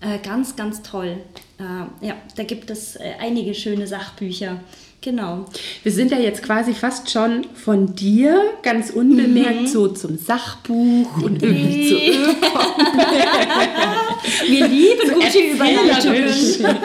[0.01, 1.17] Äh, ganz, ganz toll.
[1.59, 1.63] Äh,
[2.05, 4.59] ja, da gibt es äh, einige schöne Sachbücher.
[5.01, 5.45] Genau.
[5.83, 11.41] Wir sind ja jetzt quasi fast schon von dir ganz unbemerkt so zum Sachbuch und
[11.41, 11.95] irgendwie zu
[14.47, 16.75] Wir lieben gute Überleitungen.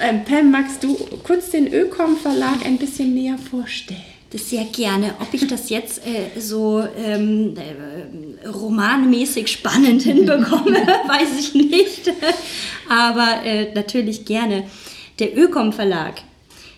[0.00, 0.94] ähm, Pam, magst du
[1.24, 4.17] kurz den Ökom Verlag ein bisschen näher vorstellen?
[4.30, 5.14] Das sehr gerne.
[5.20, 10.74] Ob ich das jetzt äh, so ähm, äh, romanmäßig spannend hinbekomme,
[11.08, 12.12] weiß ich nicht.
[12.88, 14.64] Aber äh, natürlich gerne.
[15.18, 16.22] Der Ökom Verlag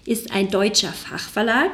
[0.06, 1.72] ist ein deutscher Fachverlag,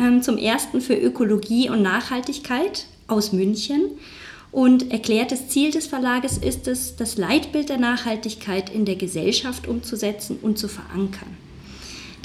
[0.00, 3.82] ähm, zum ersten für Ökologie und Nachhaltigkeit aus München.
[4.52, 10.38] Und erklärtes Ziel des Verlages ist es, das Leitbild der Nachhaltigkeit in der Gesellschaft umzusetzen
[10.40, 11.36] und zu verankern.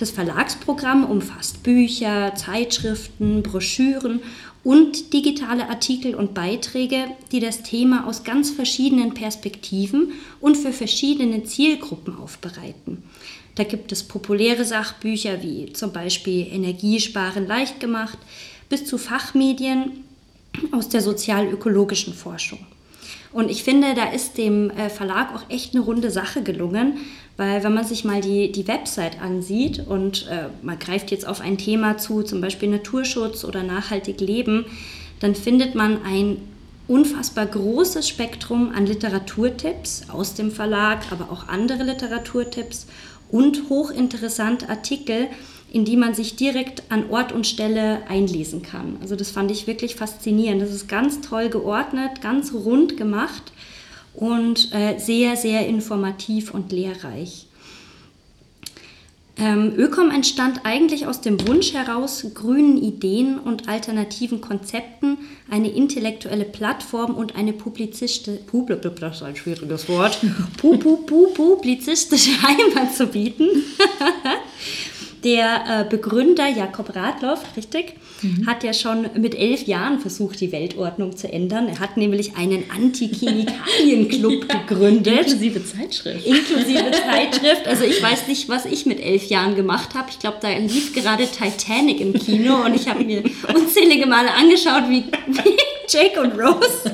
[0.02, 4.20] Das Verlagsprogramm umfasst Bücher, Zeitschriften, Broschüren
[4.64, 11.44] und digitale Artikel und Beiträge, die das Thema aus ganz verschiedenen Perspektiven und für verschiedene
[11.44, 13.04] Zielgruppen aufbereiten.
[13.54, 18.18] Da gibt es populäre Sachbücher wie zum Beispiel Energiesparen leicht gemacht
[18.70, 20.04] bis zu Fachmedien
[20.72, 22.66] aus der sozial-ökologischen Forschung.
[23.34, 26.98] Und ich finde, da ist dem äh, Verlag auch echt eine runde Sache gelungen,
[27.42, 31.42] weil wenn man sich mal die, die Website ansieht und äh, man greift jetzt auf
[31.42, 34.66] ein Thema zu, zum Beispiel Naturschutz oder nachhaltig leben,
[35.22, 36.38] dann findet man ein
[36.88, 42.86] unfassbar großes Spektrum an Literaturtipps aus dem Verlag, aber auch andere Literaturtipps
[43.32, 45.26] und hochinteressante Artikel,
[45.72, 48.98] in die man sich direkt an Ort und Stelle einlesen kann.
[49.02, 50.62] Also das fand ich wirklich faszinierend.
[50.62, 53.52] Das ist ganz toll geordnet, ganz rund gemacht
[54.14, 57.48] und äh, sehr, sehr informativ und lehrreich.
[59.38, 65.18] Ähm, Ökom entstand eigentlich aus dem Wunsch heraus, grünen Ideen und alternativen Konzepten
[65.50, 68.40] eine intellektuelle Plattform und eine publizistische,
[69.26, 70.20] ein schwieriges Wort,
[70.58, 73.48] pu, pu, pu, publizistische Heimat zu bieten.
[75.24, 77.94] Der äh, Begründer Jakob Radloff, richtig,
[78.46, 81.68] hat ja schon mit elf Jahren versucht, die Weltordnung zu ändern.
[81.68, 85.28] Er hat nämlich einen Anti-Chemikalien-Club gegründet.
[85.28, 86.26] Inklusive Zeitschrift.
[86.26, 87.68] Inklusive Zeitschrift.
[87.68, 90.10] Also ich weiß nicht, was ich mit elf Jahren gemacht habe.
[90.10, 94.90] Ich glaube, da lief gerade Titanic im Kino und ich habe mir unzählige Male angeschaut,
[94.90, 95.58] wie, wie
[95.88, 96.92] Jake und Rose.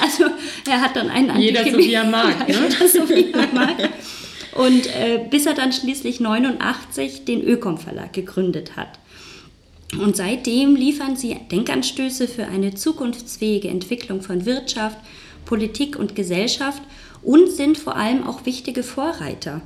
[0.00, 0.24] also
[0.68, 2.48] er hat dann einen Jeder so wie er mag.
[2.48, 2.68] Ja, ne?
[2.68, 3.76] Jeder so wie er mag.
[4.58, 8.98] Und äh, bis er dann schließlich 89 den Ökom Verlag gegründet hat.
[10.00, 14.98] Und seitdem liefern sie Denkanstöße für eine zukunftsfähige Entwicklung von Wirtschaft,
[15.44, 16.82] Politik und Gesellschaft
[17.22, 19.62] und sind vor allem auch wichtige Vorreiter.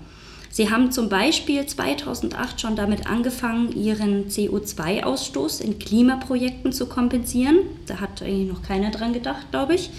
[0.52, 7.58] Sie haben zum Beispiel 2008 schon damit angefangen, ihren CO2-Ausstoß in Klimaprojekten zu kompensieren.
[7.86, 9.90] Da hat eigentlich noch keiner dran gedacht, glaube ich.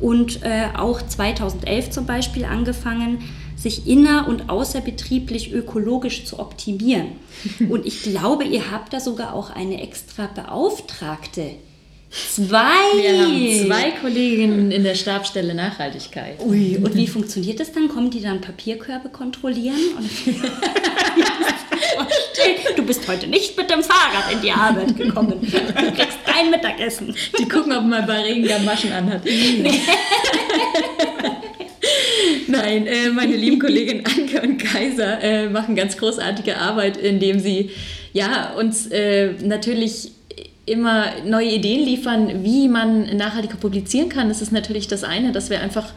[0.00, 3.22] Und äh, auch 2011 zum Beispiel angefangen,
[3.62, 7.12] sich inner- und außerbetrieblich ökologisch zu optimieren.
[7.68, 11.52] Und ich glaube, ihr habt da sogar auch eine extra Beauftragte.
[12.10, 13.00] Zwei!
[13.00, 16.38] Wir haben zwei Kolleginnen in der Stabsstelle Nachhaltigkeit.
[16.44, 17.88] Ui, und wie funktioniert das dann?
[17.88, 19.78] Kommen die dann Papierkörbe kontrollieren?
[22.76, 25.40] Du bist heute nicht mit dem Fahrrad in die Arbeit gekommen.
[25.40, 27.14] Du kriegst kein Mittagessen.
[27.38, 29.22] Die gucken, ob man bei Regen Maschen anhat.
[32.52, 37.70] Nein, äh, meine lieben Kolleginnen Anke und Kaiser äh, machen ganz großartige Arbeit, indem sie
[38.12, 40.12] ja, uns äh, natürlich
[40.66, 44.28] immer neue Ideen liefern, wie man nachhaltiger publizieren kann.
[44.28, 45.92] Das ist natürlich das eine, dass wir einfach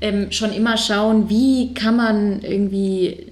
[0.00, 3.26] ähm, schon immer schauen, wie kann man irgendwie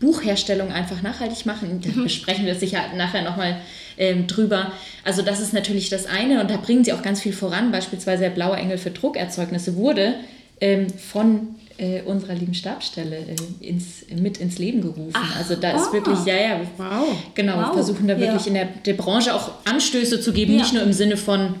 [0.00, 1.80] Buchherstellung einfach nachhaltig machen.
[1.84, 2.04] Da Mhm.
[2.04, 3.56] besprechen wir sicher nachher nochmal
[3.98, 4.72] ähm, drüber.
[5.04, 7.72] Also das ist natürlich das eine und da bringen sie auch ganz viel voran.
[7.72, 10.14] Beispielsweise der Blaue Engel für Druckerzeugnisse wurde
[10.62, 15.16] ähm, von äh, unserer lieben Stabsstelle äh, ins, mit ins Leben gerufen.
[15.36, 15.92] also da ist ah.
[15.92, 17.08] wirklich, ja, ja, Wow.
[17.34, 17.74] genau, wir Wow.
[17.74, 18.48] versuchen da wirklich Ja.
[18.48, 20.58] in der, der Branche auch Anstöße zu geben, Ja.
[20.60, 21.56] nicht nur im Sinne von,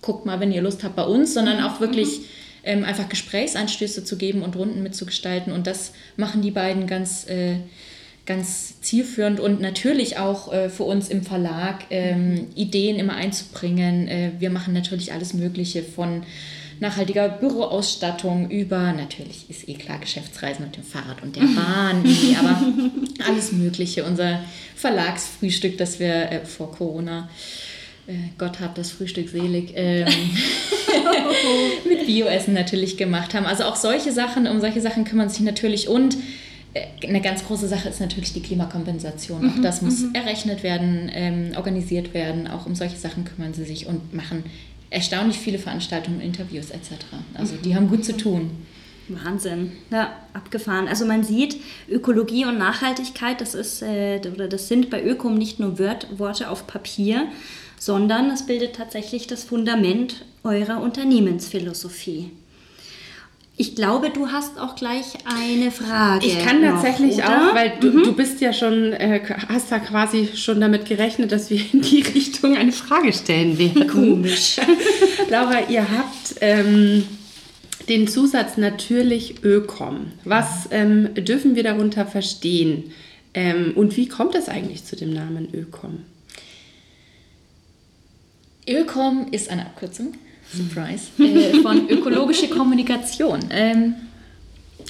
[0.00, 1.64] guckt mal, wenn ihr Lust habt bei uns, sondern Mhm.
[1.66, 2.20] auch wirklich
[2.64, 5.52] ähm, einfach Gesprächsanstöße zu geben und Runden mitzugestalten.
[5.52, 7.56] Und das machen die beiden ganz, äh,
[8.24, 14.06] ganz zielführend und natürlich auch äh, für uns im Verlag ähm, Ideen immer einzubringen.
[14.06, 16.22] Äh, wir machen natürlich alles Mögliche von
[16.82, 22.04] nachhaltiger Büroausstattung über, natürlich ist eh klar, Geschäftsreisen mit dem Fahrrad und der Bahn,
[22.38, 22.60] aber
[23.26, 24.04] alles Mögliche.
[24.04, 24.40] Unser
[24.74, 27.30] Verlagsfrühstück, das wir äh, vor Corona,
[28.08, 30.08] äh, Gott hab das Frühstück selig, ähm,
[31.88, 33.46] mit Bioessen natürlich gemacht haben.
[33.46, 36.16] Also auch solche Sachen, um solche Sachen kümmern sich natürlich und
[36.74, 39.48] äh, eine ganz große Sache ist natürlich die Klimakompensation.
[39.48, 42.48] Auch das muss errechnet werden, ähm, organisiert werden.
[42.48, 44.42] Auch um solche Sachen kümmern sie sich und machen
[44.92, 46.90] erstaunlich viele Veranstaltungen, Interviews etc.
[47.34, 48.50] Also die haben gut zu tun.
[49.08, 50.86] Wahnsinn, ja, abgefahren.
[50.88, 51.56] Also man sieht,
[51.88, 56.48] Ökologie und Nachhaltigkeit, das ist äh, oder das sind bei Ökom nicht nur Wört, Worte
[56.48, 57.26] auf Papier,
[57.78, 62.30] sondern es bildet tatsächlich das Fundament eurer Unternehmensphilosophie.
[63.62, 66.26] Ich glaube, du hast auch gleich eine Frage.
[66.26, 67.50] Ich kann noch, tatsächlich oder?
[67.50, 71.48] auch, weil du, du bist ja schon, äh, hast da quasi schon damit gerechnet, dass
[71.48, 73.86] wir in die Richtung eine Frage stellen werden.
[73.86, 74.56] Komisch.
[75.30, 77.04] Laura, ihr habt ähm,
[77.88, 80.10] den Zusatz natürlich Ökom.
[80.24, 82.90] Was ähm, dürfen wir darunter verstehen?
[83.32, 86.00] Ähm, und wie kommt es eigentlich zu dem Namen Ökom?
[88.68, 90.14] Ökom ist eine Abkürzung,
[90.54, 93.40] Surprise, äh, von ökologische Kommunikation.
[93.50, 93.94] Ähm,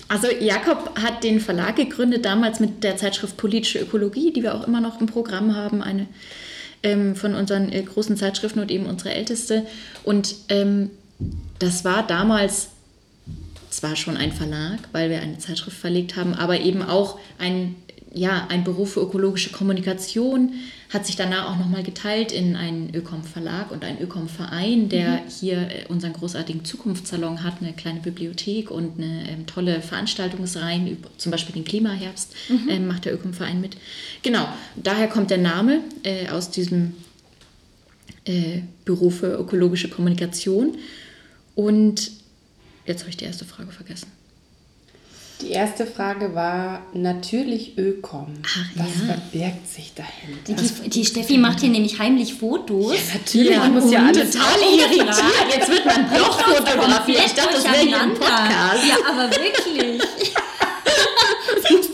[0.09, 4.67] also Jakob hat den Verlag gegründet, damals mit der Zeitschrift Politische Ökologie, die wir auch
[4.67, 6.07] immer noch im Programm haben, eine
[6.83, 9.67] ähm, von unseren äh, großen Zeitschriften und eben unsere älteste.
[10.03, 10.91] Und ähm,
[11.59, 12.69] das war damals
[13.71, 17.77] zwar schon ein Verlag, weil wir eine Zeitschrift verlegt haben, aber eben auch ein,
[18.13, 20.55] ja, ein Beruf für ökologische Kommunikation,
[20.93, 25.87] hat sich danach auch nochmal geteilt in einen Ökom-Verlag und einen Ökom-Verein, der hier äh,
[25.89, 31.65] unseren großartigen Zukunftssalon hat, eine kleine Bibliothek und eine ähm, tolle Veranstaltungsreihen, zum Beispiel den
[31.65, 32.35] Klimaherbst
[32.69, 33.77] ähm, macht der Ökom-Verein mit.
[34.23, 36.95] Genau, daher kommt der Name äh, aus diesem
[38.27, 40.77] äh, Büro für ökologische Kommunikation.
[41.55, 42.11] Und
[42.87, 44.09] jetzt habe ich die erste Frage vergessen.
[45.43, 48.33] Die erste Frage war natürlich Ökom.
[48.47, 49.15] Ach, Was ja.
[49.15, 50.63] verbirgt sich dahinter?
[50.85, 52.95] Die, die Steffi macht hier nämlich heimlich Fotos.
[53.13, 55.09] Natürlich, Ja, muss ja alles total irritiert.
[55.57, 57.23] Jetzt wird man doch fotografiert.
[57.27, 58.85] Ich dachte, das wäre hier ein Podcast.
[58.89, 60.01] Ja, aber wirklich.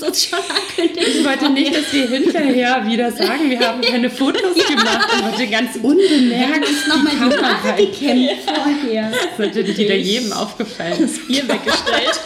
[0.00, 0.26] Das.
[0.26, 5.46] Ich wollte nicht, dass wir hinterher wieder sagen, wir haben keine Fotos gemacht und wollte
[5.48, 9.11] ganz unbemerkt Nochmal die Kamera gekämmt vorher.
[9.11, 11.11] Das ist natürlich wieder jedem aufgefallen.
[11.28, 12.20] Bier weggestellt.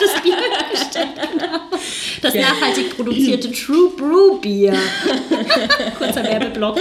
[0.00, 0.36] Das Bier
[0.70, 1.60] gestellt, genau.
[2.22, 4.72] Das nachhaltig produzierte True Brew Bier.
[5.98, 6.76] Kurzer Werbeblock.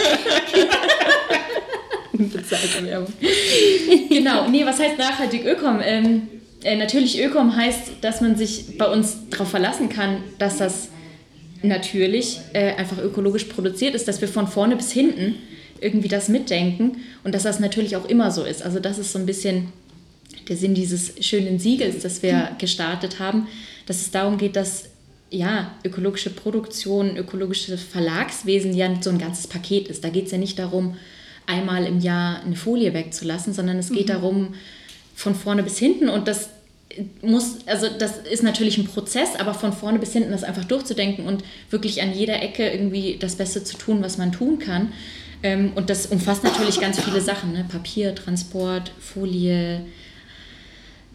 [2.13, 3.11] Bezahlte Werbung.
[4.09, 5.81] genau, nee, was heißt nachhaltig Ökom?
[5.83, 6.27] Ähm,
[6.63, 10.89] äh, natürlich Ökom heißt, dass man sich bei uns darauf verlassen kann, dass das
[11.63, 15.35] natürlich äh, einfach ökologisch produziert ist, dass wir von vorne bis hinten
[15.79, 18.63] irgendwie das mitdenken und dass das natürlich auch immer so ist.
[18.63, 19.73] Also das ist so ein bisschen
[20.49, 23.47] der Sinn dieses schönen Siegels, das wir gestartet haben,
[23.85, 24.85] dass es darum geht, dass
[25.29, 30.03] ja, ökologische Produktion, ökologisches Verlagswesen ja so ein ganzes Paket ist.
[30.03, 30.95] Da geht es ja nicht darum,
[31.47, 34.13] einmal im Jahr eine Folie wegzulassen, sondern es geht mhm.
[34.13, 34.53] darum,
[35.15, 36.49] von vorne bis hinten und das
[37.21, 41.25] muss, also das ist natürlich ein Prozess, aber von vorne bis hinten das einfach durchzudenken
[41.25, 44.91] und wirklich an jeder Ecke irgendwie das Beste zu tun, was man tun kann.
[45.41, 47.65] Ähm, und das umfasst natürlich ganz viele Sachen, ne?
[47.67, 49.81] Papier, Transport, Folie,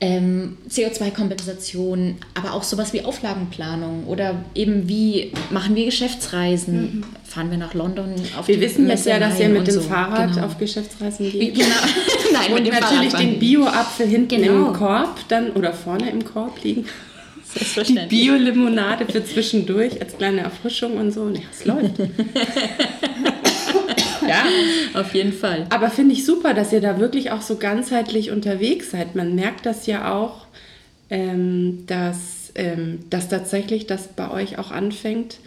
[0.00, 7.04] ähm, CO2-Kompensation, aber auch sowas wie Auflagenplanung oder eben wie machen wir Geschäftsreisen, mhm.
[7.24, 9.80] fahren wir nach London auf Wir wissen jetzt ja, dass ihr mit dem so.
[9.80, 10.46] Fahrrad genau.
[10.46, 11.54] auf Geschäftsreisen geht.
[11.54, 11.66] Genau.
[12.32, 14.68] Nein, und natürlich den Bio-Apfel hinten genau.
[14.68, 16.86] im Korb dann oder vorne im Korb liegen.
[17.88, 21.28] Die Bio-Limonade für zwischendurch als kleine Erfrischung und so.
[21.30, 21.94] Ja, es läuft.
[24.28, 24.44] ja,
[25.00, 25.66] auf jeden Fall.
[25.70, 29.14] Aber finde ich super, dass ihr da wirklich auch so ganzheitlich unterwegs seid.
[29.14, 30.46] Man merkt das ja auch,
[31.10, 35.38] ähm, dass, ähm, dass tatsächlich das bei euch auch anfängt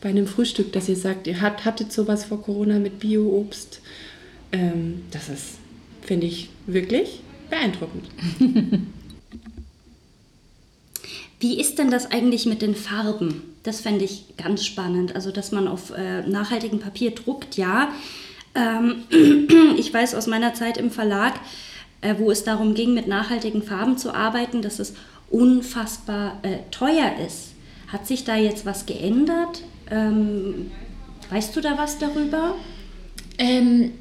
[0.00, 3.80] bei einem Frühstück, dass ihr sagt, ihr hat, hattet sowas vor Corona mit Bio-Obst.
[4.52, 5.58] Ähm, das ist,
[6.02, 8.06] finde ich, wirklich beeindruckend.
[11.40, 13.42] Wie ist denn das eigentlich mit den Farben?
[13.62, 15.14] Das fände ich ganz spannend.
[15.14, 17.92] Also, dass man auf äh, nachhaltigem Papier druckt, ja.
[18.54, 19.04] Ähm,
[19.76, 21.34] ich weiß aus meiner Zeit im Verlag,
[22.00, 24.94] äh, wo es darum ging, mit nachhaltigen Farben zu arbeiten, dass es
[25.30, 27.52] unfassbar äh, teuer ist.
[27.88, 29.62] Hat sich da jetzt was geändert?
[29.90, 30.70] Ähm,
[31.30, 32.54] weißt du da was darüber?
[33.38, 33.92] Ähm,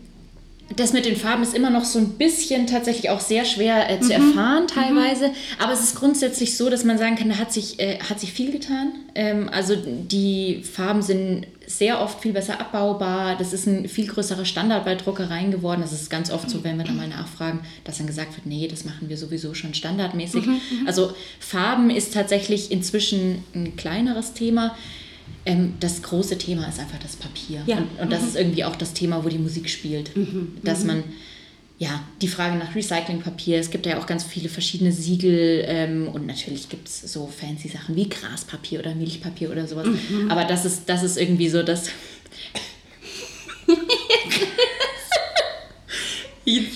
[0.75, 3.99] das mit den Farben ist immer noch so ein bisschen tatsächlich auch sehr schwer äh,
[3.99, 4.29] zu mhm.
[4.29, 5.29] erfahren teilweise.
[5.29, 5.33] Mhm.
[5.57, 8.33] Aber es ist grundsätzlich so, dass man sagen kann, da hat sich, äh, hat sich
[8.33, 8.91] viel getan.
[9.15, 13.37] Ähm, also die Farben sind sehr oft viel besser abbaubar.
[13.37, 15.81] Das ist ein viel größerer Standard bei Druckereien geworden.
[15.81, 18.67] Das ist ganz oft so, wenn wir da mal nachfragen, dass dann gesagt wird, nee,
[18.67, 20.47] das machen wir sowieso schon standardmäßig.
[20.47, 20.87] Mhm, mhm.
[20.87, 24.75] also Farben ist tatsächlich inzwischen ein kleineres Thema.
[25.45, 27.61] Ähm, das große Thema ist einfach das Papier.
[27.67, 27.77] Ja.
[27.77, 28.27] Und, und das mhm.
[28.29, 30.17] ist irgendwie auch das Thema, wo die Musik spielt.
[30.17, 30.57] Mhm.
[30.63, 30.87] Dass mhm.
[30.87, 31.03] man,
[31.79, 36.27] ja, die Frage nach Recyclingpapier, es gibt ja auch ganz viele verschiedene Siegel ähm, und
[36.27, 39.87] natürlich gibt es so fancy Sachen wie Graspapier oder Milchpapier oder sowas.
[39.87, 40.29] Mhm.
[40.29, 41.89] Aber das ist, das ist irgendwie so das.
[46.43, 46.67] ich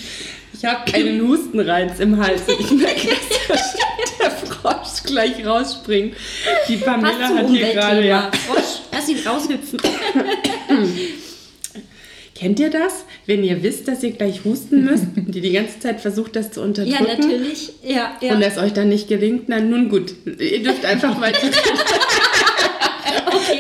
[0.64, 2.44] habe einen Hustenreiz im Hals.
[2.48, 3.10] Ich merke,
[3.50, 3.76] dass
[4.22, 6.16] der Frosch gleich rausspringt.
[6.70, 8.08] Die Pamela hat hier gerade.
[8.08, 8.32] Ja.
[8.48, 9.82] Frosch, lass ihn raushüpfen.
[12.44, 13.06] Kennt ihr das?
[13.26, 16.52] Wenn ihr wisst, dass ihr gleich husten müsst und ihr die ganze Zeit versucht, das
[16.52, 17.06] zu unterdrücken.
[17.06, 17.72] Ja, natürlich.
[17.82, 18.36] Ja, ja.
[18.36, 20.14] Und es euch dann nicht gelingt, na nun gut.
[20.26, 21.48] Ihr dürft einfach weiter.
[23.28, 23.60] okay.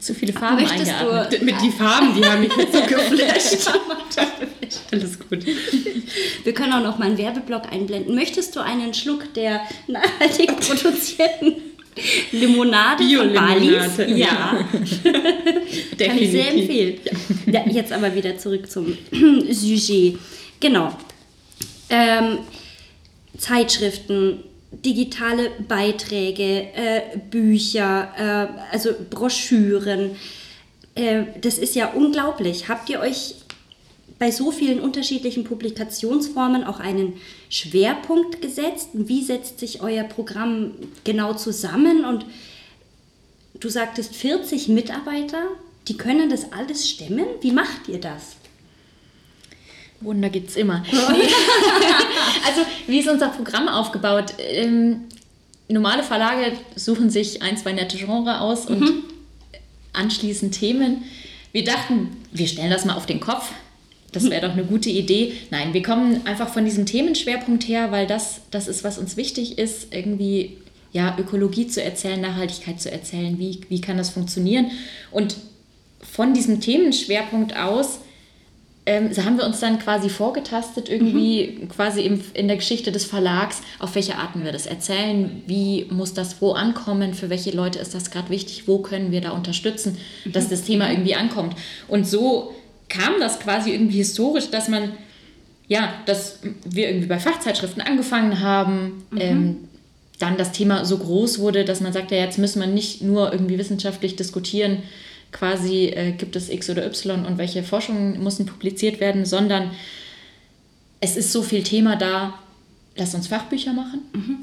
[0.00, 1.40] Zu viele Farben Möchtest eingeatmet.
[1.40, 1.44] Du?
[1.44, 3.70] Mit die Farben, die haben mich jetzt so geflasht.
[4.90, 5.46] Alles gut.
[6.42, 8.16] Wir können auch noch mal einen Werbeblock einblenden.
[8.16, 11.69] Möchtest du einen Schluck der nachhaltig produzierten
[12.32, 13.98] Limonade von Balis?
[14.08, 14.64] Ja.
[15.98, 17.00] Kann ich sehr empfehlen.
[17.46, 17.64] Ja.
[17.66, 17.72] ja.
[17.72, 18.96] jetzt aber wieder zurück zum
[19.50, 20.18] Sujet.
[20.60, 20.96] Genau.
[21.88, 22.38] Ähm,
[23.36, 30.12] Zeitschriften, digitale Beiträge, äh, Bücher, äh, also Broschüren.
[30.94, 32.68] Äh, das ist ja unglaublich.
[32.68, 33.34] Habt ihr euch
[34.20, 37.14] bei so vielen unterschiedlichen Publikationsformen auch einen
[37.48, 38.90] Schwerpunkt gesetzt?
[38.92, 40.72] Wie setzt sich euer Programm
[41.04, 42.04] genau zusammen?
[42.04, 42.26] Und
[43.58, 45.42] du sagtest 40 Mitarbeiter,
[45.88, 47.24] die können das alles stemmen.
[47.40, 48.36] Wie macht ihr das?
[50.02, 50.84] Wunder gibt es immer.
[52.46, 54.34] also, wie ist unser Programm aufgebaut?
[54.38, 55.04] Ähm,
[55.68, 59.02] normale Verlage suchen sich ein, zwei nette Genre aus und mhm.
[59.94, 61.04] anschließend Themen.
[61.52, 63.50] Wir dachten, wir stellen das mal auf den Kopf
[64.12, 65.32] das wäre doch eine gute Idee.
[65.50, 69.58] Nein, wir kommen einfach von diesem Themenschwerpunkt her, weil das, das ist, was uns wichtig
[69.58, 70.58] ist, irgendwie
[70.92, 74.72] ja, Ökologie zu erzählen, Nachhaltigkeit zu erzählen, wie, wie kann das funktionieren.
[75.12, 75.36] Und
[76.00, 78.00] von diesem Themenschwerpunkt aus
[78.86, 81.68] ähm, haben wir uns dann quasi vorgetastet, irgendwie mhm.
[81.68, 86.14] quasi im, in der Geschichte des Verlags, auf welche Arten wir das erzählen, wie muss
[86.14, 89.98] das wo ankommen, für welche Leute ist das gerade wichtig, wo können wir da unterstützen,
[90.24, 90.32] mhm.
[90.32, 91.54] dass das Thema irgendwie ankommt.
[91.86, 92.54] Und so
[92.90, 94.92] kam das quasi irgendwie historisch, dass man,
[95.68, 99.18] ja, dass wir irgendwie bei Fachzeitschriften angefangen haben, mhm.
[99.18, 99.56] ähm,
[100.18, 103.32] dann das Thema so groß wurde, dass man sagt, ja, jetzt müssen wir nicht nur
[103.32, 104.82] irgendwie wissenschaftlich diskutieren,
[105.32, 109.70] quasi äh, gibt es X oder Y und welche Forschungen müssen publiziert werden, sondern
[111.00, 112.38] es ist so viel Thema da,
[112.96, 114.02] lass uns Fachbücher machen.
[114.12, 114.36] Mhm.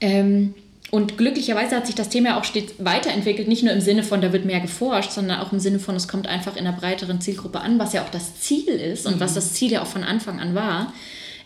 [0.00, 0.54] Ähm,
[0.90, 4.32] und glücklicherweise hat sich das Thema auch stets weiterentwickelt, nicht nur im Sinne von, da
[4.32, 7.60] wird mehr geforscht, sondern auch im Sinne von, es kommt einfach in einer breiteren Zielgruppe
[7.60, 9.20] an, was ja auch das Ziel ist und mhm.
[9.20, 10.94] was das Ziel ja auch von Anfang an war.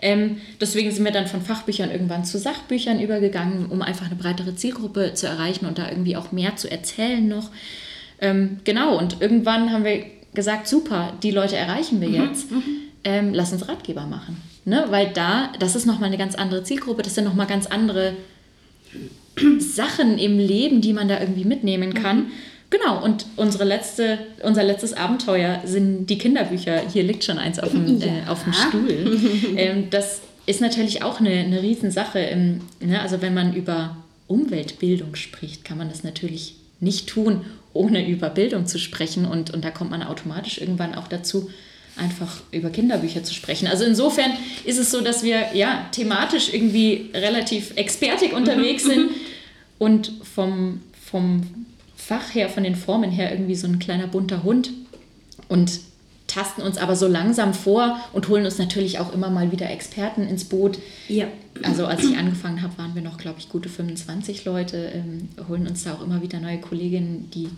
[0.00, 4.54] Ähm, deswegen sind wir dann von Fachbüchern irgendwann zu Sachbüchern übergegangen, um einfach eine breitere
[4.54, 7.50] Zielgruppe zu erreichen und da irgendwie auch mehr zu erzählen noch.
[8.20, 12.14] Ähm, genau, und irgendwann haben wir gesagt, super, die Leute erreichen wir mhm.
[12.14, 12.62] jetzt, mhm.
[13.02, 14.40] ähm, lass uns Ratgeber machen.
[14.64, 14.84] Ne?
[14.90, 18.14] Weil da, das ist nochmal eine ganz andere Zielgruppe, das sind nochmal ganz andere
[19.58, 22.16] Sachen im Leben, die man da irgendwie mitnehmen kann.
[22.18, 22.30] Mhm.
[22.72, 26.80] Genau, und unsere letzte, unser letztes Abenteuer sind die Kinderbücher.
[26.90, 28.06] Hier liegt schon eins auf dem, ja.
[28.06, 29.20] äh, auf dem Stuhl.
[29.56, 32.18] ähm, das ist natürlich auch eine, eine Riesensache.
[32.18, 33.02] Im, ne?
[33.02, 37.42] Also wenn man über Umweltbildung spricht, kann man das natürlich nicht tun,
[37.74, 39.26] ohne über Bildung zu sprechen.
[39.26, 41.50] Und, und da kommt man automatisch irgendwann auch dazu,
[41.96, 43.66] einfach über Kinderbücher zu sprechen.
[43.66, 44.32] Also insofern
[44.64, 49.10] ist es so, dass wir ja thematisch irgendwie relativ expertig unterwegs sind
[49.78, 51.66] und vom, vom
[51.96, 54.70] Fach her, von den Formen her irgendwie so ein kleiner bunter Hund
[55.48, 55.80] und
[56.32, 60.26] tasten uns aber so langsam vor und holen uns natürlich auch immer mal wieder Experten
[60.26, 60.78] ins Boot.
[61.08, 61.26] Ja.
[61.62, 65.66] Also als ich angefangen habe, waren wir noch, glaube ich, gute 25 Leute, ähm, holen
[65.66, 67.48] uns da auch immer wieder neue Kolleginnen, die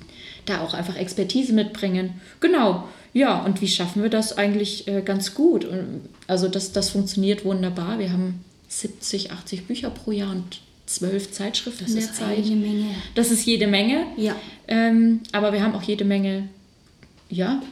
[0.47, 2.21] da auch einfach Expertise mitbringen.
[2.41, 2.89] Genau.
[3.13, 5.65] Ja, und wie schaffen wir das eigentlich äh, ganz gut?
[5.65, 7.99] Und, also das, das funktioniert wunderbar.
[7.99, 12.39] Wir haben 70, 80 Bücher pro Jahr und zwölf Zeitschriften das ist Zeit.
[12.39, 12.87] jede Menge.
[13.15, 14.07] Das ist jede Menge.
[14.17, 14.37] Ja.
[14.69, 16.49] Ähm, aber wir haben auch jede Menge,
[17.31, 17.63] ja,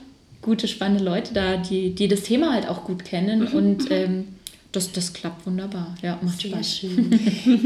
[0.41, 3.47] gute, spannende Leute da, die, die das Thema halt auch gut kennen mhm.
[3.49, 4.29] und ähm,
[4.73, 5.95] das, das klappt wunderbar.
[6.03, 6.79] Ja, macht Sehr Spaß.
[6.79, 7.13] Schön.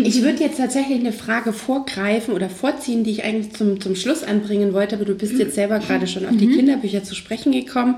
[0.05, 4.25] ich würde jetzt tatsächlich eine Frage vorgreifen oder vorziehen, die ich eigentlich zum, zum Schluss
[4.25, 6.57] anbringen wollte, aber du bist jetzt selber gerade schon auf die mhm.
[6.57, 7.97] Kinderbücher zu sprechen gekommen,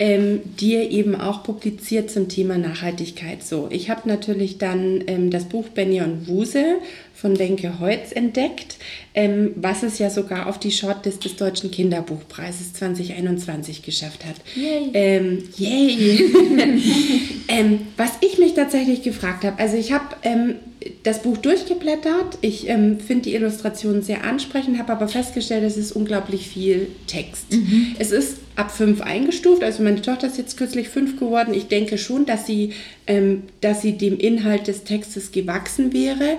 [0.00, 3.44] ähm, die eben auch publiziert zum Thema Nachhaltigkeit.
[3.44, 6.64] So, ich habe natürlich dann ähm, das Buch Benny und Wuse
[7.20, 8.76] von Denke Heutz entdeckt,
[9.12, 14.36] ähm, was es ja sogar auf die Shortlist des Deutschen Kinderbuchpreises 2021 geschafft hat.
[14.54, 14.90] Yay!
[14.94, 16.30] Ähm, yay.
[17.48, 20.54] ähm, was ich mich tatsächlich gefragt habe, also ich habe ähm,
[21.02, 25.90] das Buch durchgeblättert, ich ähm, finde die Illustrationen sehr ansprechend, habe aber festgestellt, es ist
[25.90, 27.52] unglaublich viel Text.
[27.52, 27.96] Mhm.
[27.98, 31.52] Es ist ab fünf eingestuft, also meine Tochter ist jetzt kürzlich fünf geworden.
[31.52, 32.74] Ich denke schon, dass sie,
[33.08, 36.38] ähm, dass sie dem Inhalt des Textes gewachsen wäre.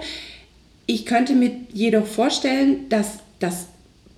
[0.91, 3.67] Ich könnte mir jedoch vorstellen, dass das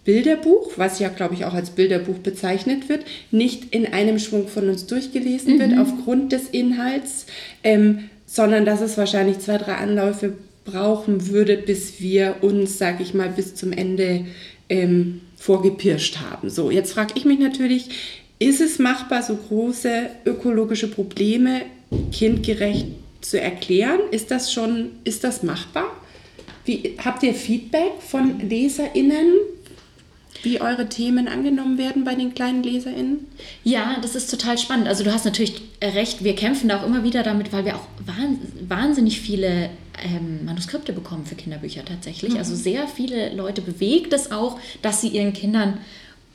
[0.06, 4.70] Bilderbuch, was ja, glaube ich, auch als Bilderbuch bezeichnet wird, nicht in einem Schwung von
[4.70, 5.60] uns durchgelesen mhm.
[5.60, 7.26] wird aufgrund des Inhalts,
[7.66, 10.32] ähm, sondern dass es wahrscheinlich zwei, drei Anläufe
[10.64, 14.24] brauchen würde, bis wir uns, sage ich mal, bis zum Ende
[14.70, 16.50] ähm, vorgepirscht haben.
[16.50, 17.90] So, jetzt frage ich mich natürlich,
[18.40, 21.64] ist es machbar, so große ökologische Probleme
[22.14, 22.88] kindgerecht
[23.20, 24.00] zu erklären?
[24.12, 25.91] Ist das schon, ist das machbar?
[26.72, 29.34] Wie, habt ihr Feedback von LeserInnen,
[30.42, 33.28] wie eure Themen angenommen werden bei den kleinen LeserInnen?
[33.66, 34.88] Ja, das ist total spannend.
[34.88, 37.88] Also du hast natürlich recht, wir kämpfen da auch immer wieder damit, weil wir auch
[38.70, 39.70] wahnsinnig viele
[40.02, 42.32] ähm, Manuskripte bekommen für Kinderbücher tatsächlich.
[42.32, 42.38] Mhm.
[42.38, 45.80] Also sehr viele Leute bewegt es auch, dass sie ihren Kindern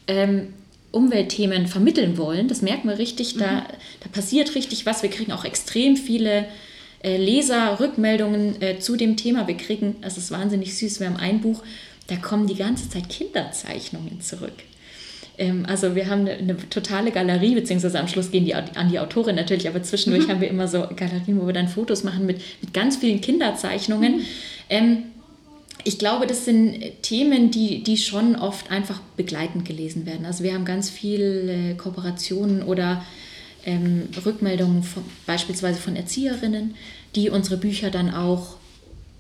[0.07, 0.53] ähm,
[0.93, 2.47] Umweltthemen vermitteln wollen.
[2.47, 3.65] Das merken wir richtig, da, mhm.
[4.01, 5.03] da passiert richtig was.
[5.03, 6.45] Wir kriegen auch extrem viele
[7.03, 9.47] äh, Leser-Rückmeldungen äh, zu dem Thema.
[9.47, 11.63] Wir kriegen, das ist wahnsinnig süß, wir haben ein Buch,
[12.09, 14.55] da kommen die ganze Zeit Kinderzeichnungen zurück.
[15.39, 18.99] Ähm, also wir haben eine, eine, totale Galerie, beziehungsweise am Schluss gehen die an die
[18.99, 20.31] Autorin natürlich, aber zwischendurch mhm.
[20.33, 24.17] haben wir immer so Galerien, wo wir dann Fotos machen mit, mit ganz vielen Kinderzeichnungen.
[24.17, 24.25] Mhm.
[24.71, 25.03] Ähm,
[25.85, 30.27] ich glaube, das sind Themen, die, die schon oft einfach begleitend gelesen werden.
[30.27, 33.05] Also wir haben ganz viele Kooperationen oder
[33.67, 36.75] ähm, Rückmeldungen von, beispielsweise von Erzieherinnen,
[37.15, 38.57] die unsere Bücher dann auch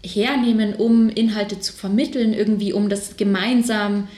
[0.03, 4.09] hernehmen, um Inhalte zu vermitteln, irgendwie um das gemeinsam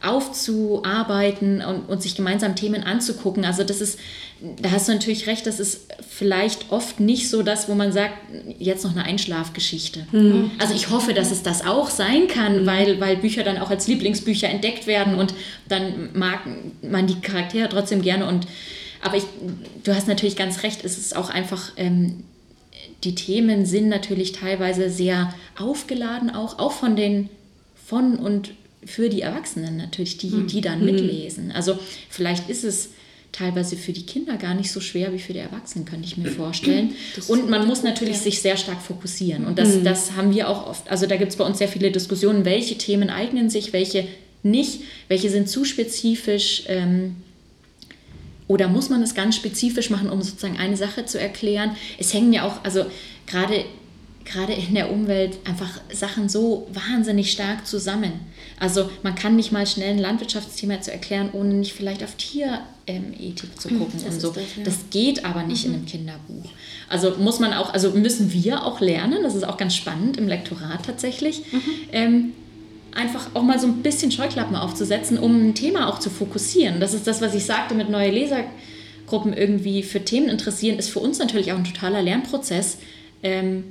[0.00, 3.44] aufzuarbeiten und, und sich gemeinsam Themen anzugucken.
[3.44, 3.98] Also das ist,
[4.60, 8.14] da hast du natürlich recht, das ist vielleicht oft nicht so das, wo man sagt,
[8.60, 10.06] jetzt noch eine Einschlafgeschichte.
[10.12, 10.52] Mhm.
[10.58, 12.66] Also ich hoffe, dass es das auch sein kann, mhm.
[12.66, 15.34] weil, weil Bücher dann auch als Lieblingsbücher entdeckt werden und
[15.68, 16.40] dann mag
[16.82, 18.46] man die Charaktere trotzdem gerne und
[19.00, 19.24] aber ich,
[19.84, 22.24] du hast natürlich ganz recht, es ist auch einfach, ähm,
[23.04, 27.28] die Themen sind natürlich teilweise sehr aufgeladen, auch, auch von den,
[27.86, 28.52] von und
[28.84, 30.46] für die Erwachsenen natürlich, die, hm.
[30.46, 30.86] die dann mhm.
[30.86, 31.52] mitlesen.
[31.52, 31.78] Also
[32.08, 32.90] vielleicht ist es
[33.32, 36.30] teilweise für die Kinder gar nicht so schwer wie für die Erwachsenen, könnte ich mir
[36.30, 36.94] vorstellen.
[37.28, 38.22] Und man muss natürlich ja.
[38.22, 39.46] sich sehr stark fokussieren.
[39.46, 39.84] Und das, mhm.
[39.84, 40.90] das haben wir auch oft.
[40.90, 44.08] Also da gibt es bei uns sehr viele Diskussionen, welche Themen eignen sich, welche
[44.42, 46.64] nicht, welche sind zu spezifisch.
[46.68, 47.16] Ähm,
[48.48, 51.76] oder muss man es ganz spezifisch machen, um sozusagen eine Sache zu erklären?
[51.98, 52.86] Es hängen ja auch, also
[53.26, 53.64] gerade
[54.28, 58.12] gerade in der Umwelt einfach Sachen so wahnsinnig stark zusammen.
[58.60, 63.60] Also man kann nicht mal schnell ein Landwirtschaftsthema zu erklären, ohne nicht vielleicht auf Tierethik
[63.60, 64.30] zu gucken das und so.
[64.30, 64.64] das, ja.
[64.64, 66.50] das geht aber nicht in einem Kinderbuch.
[66.88, 70.28] Also muss man auch, also müssen wir auch lernen, das ist auch ganz spannend im
[70.28, 71.42] Lektorat tatsächlich,
[71.92, 72.32] ähm,
[72.94, 76.80] einfach auch mal so ein bisschen Scheuklappen aufzusetzen, um ein Thema auch zu fokussieren.
[76.80, 81.00] Das ist das, was ich sagte mit neue Lesergruppen irgendwie für Themen interessieren, ist für
[81.00, 82.78] uns natürlich auch ein totaler Lernprozess,
[83.22, 83.64] ähm,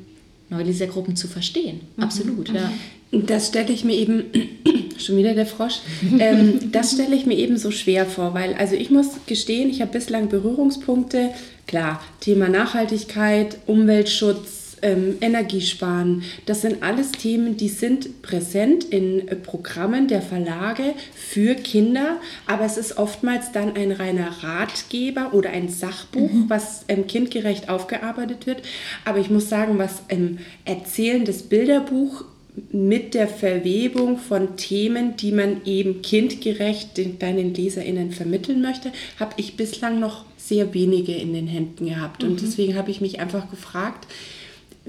[0.50, 1.82] neue Lesergruppen zu verstehen.
[1.98, 2.72] Absolut, ja.
[3.12, 4.26] Das stelle ich mir eben,
[4.98, 5.80] schon wieder der Frosch,
[6.20, 9.82] ähm, das stelle ich mir eben so schwer vor, weil, also ich muss gestehen, ich
[9.82, 11.30] habe bislang Berührungspunkte,
[11.68, 19.36] klar, Thema Nachhaltigkeit, Umweltschutz, ähm, Energiesparen, das sind alles Themen, die sind präsent in äh,
[19.36, 25.70] Programmen der Verlage für Kinder, aber es ist oftmals dann ein reiner Ratgeber oder ein
[25.70, 28.62] Sachbuch, was ähm, kindgerecht aufgearbeitet wird.
[29.06, 32.26] Aber ich muss sagen, was ähm, erzählendes Bilderbuch
[32.72, 39.34] mit der Verwebung von Themen, die man eben kindgerecht den deinen LeserInnen vermitteln möchte, habe
[39.38, 42.24] ich bislang noch sehr wenige in den Händen gehabt.
[42.24, 44.08] Und deswegen habe ich mich einfach gefragt,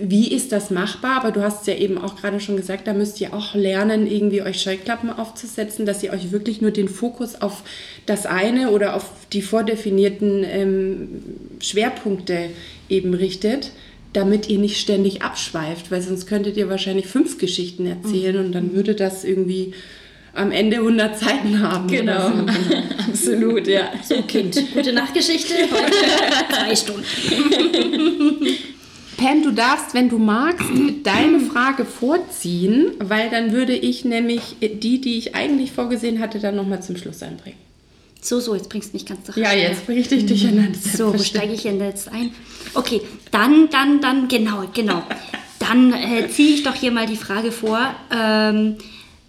[0.00, 1.16] wie ist das machbar?
[1.16, 4.42] Aber du hast ja eben auch gerade schon gesagt, da müsst ihr auch lernen, irgendwie
[4.42, 7.64] euch Scheuklappen aufzusetzen, dass ihr euch wirklich nur den Fokus auf
[8.06, 11.08] das eine oder auf die vordefinierten ähm,
[11.60, 12.50] Schwerpunkte
[12.88, 13.72] eben richtet,
[14.12, 18.74] damit ihr nicht ständig abschweift, weil sonst könntet ihr wahrscheinlich fünf Geschichten erzählen und dann
[18.74, 19.74] würde das irgendwie
[20.32, 21.88] am Ende 100 Seiten haben.
[21.88, 22.46] Genau, so.
[23.10, 23.90] absolut, ja.
[24.08, 25.54] So, Kind, gute Nachtgeschichte.
[25.72, 25.92] Heute
[26.54, 28.46] zwei Stunden.
[29.18, 30.70] Pam, du darfst, wenn du magst,
[31.02, 36.54] deine Frage vorziehen, weil dann würde ich nämlich die, die ich eigentlich vorgesehen hatte, dann
[36.54, 37.58] nochmal zum Schluss einbringen.
[38.20, 40.78] So, so, jetzt bringst du mich ganz nach Ja, jetzt bringe ich dich durcheinander.
[40.78, 42.32] So, wo steige ich denn jetzt ein?
[42.74, 43.00] Okay,
[43.32, 45.02] dann, dann, dann, genau, genau.
[45.58, 47.94] Dann äh, ziehe ich doch hier mal die Frage vor.
[48.16, 48.76] Ähm,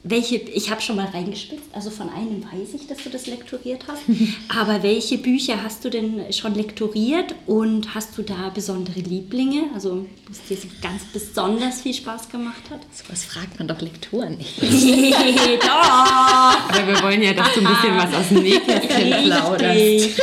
[0.04, 3.84] welche, ich habe schon mal reingespitzt, also von einem weiß ich, dass du das lektoriert
[3.88, 4.04] hast.
[4.48, 9.64] Aber welche Bücher hast du denn schon lektoriert und hast du da besondere Lieblinge?
[9.74, 12.80] Also, was dir so ganz besonders viel Spaß gemacht hat?
[12.94, 14.62] Sowas fragt man doch Lektoren nicht.
[14.62, 15.70] Doch!
[15.70, 20.20] Aber wir wollen ja, dass du ein bisschen was aus dem Nähkästchen plauderst.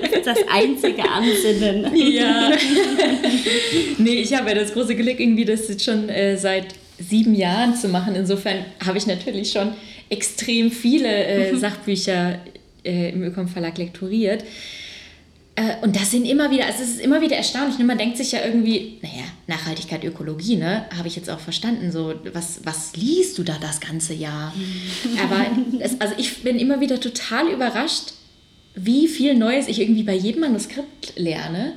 [0.00, 1.94] Das ist das einzige Ansinnen.
[1.94, 2.52] Ja.
[3.98, 7.74] nee, ich habe ja das große Glück, irgendwie das jetzt schon äh, seit sieben Jahren
[7.74, 8.14] zu machen.
[8.14, 9.72] Insofern habe ich natürlich schon
[10.08, 12.38] extrem viele äh, Sachbücher
[12.84, 14.44] äh, im Ökom Verlag lektoriert.
[15.56, 17.78] Äh, und das sind immer wieder, also es ist immer wieder erstaunlich.
[17.78, 17.84] Ne?
[17.84, 21.92] Man denkt sich ja irgendwie, naja, Nachhaltigkeit, Ökologie, ne, habe ich jetzt auch verstanden.
[21.92, 24.54] So, was, was liest du da das ganze Jahr?
[25.22, 25.46] Aber
[25.80, 28.12] es, also ich bin immer wieder total überrascht,
[28.74, 31.74] wie viel Neues ich irgendwie bei jedem Manuskript lerne.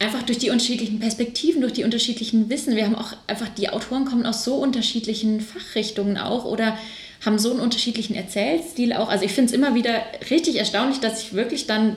[0.00, 2.74] Einfach durch die unterschiedlichen Perspektiven, durch die unterschiedlichen Wissen.
[2.74, 6.76] Wir haben auch einfach, die Autoren kommen aus so unterschiedlichen Fachrichtungen auch oder
[7.24, 9.08] haben so einen unterschiedlichen Erzählstil auch.
[9.10, 11.96] Also ich finde es immer wieder richtig erstaunlich, dass ich wirklich dann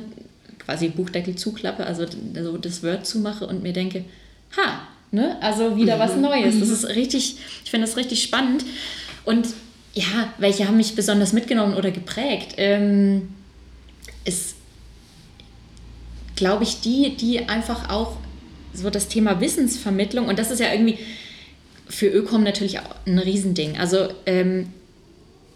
[0.60, 2.06] quasi Buchdeckel zuklappe, also
[2.42, 4.06] so das Word zumache und mir denke,
[4.58, 4.82] ha,
[5.12, 6.60] ne, also wieder was Neues.
[6.60, 8.66] Das ist richtig, ich finde das richtig spannend.
[9.26, 9.48] Und
[9.94, 12.56] ja, welche haben mich besonders mitgenommen oder geprägt?
[12.58, 13.30] Ähm,
[14.26, 14.53] ist,
[16.44, 18.18] glaube ich, die, die einfach auch
[18.74, 20.98] so das Thema Wissensvermittlung, und das ist ja irgendwie
[21.88, 23.78] für Ökom natürlich auch ein Riesending.
[23.78, 24.68] Also ähm,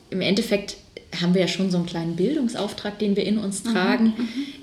[0.09, 0.77] im Endeffekt
[1.19, 4.13] haben wir ja schon so einen kleinen Bildungsauftrag, den wir in uns tragen.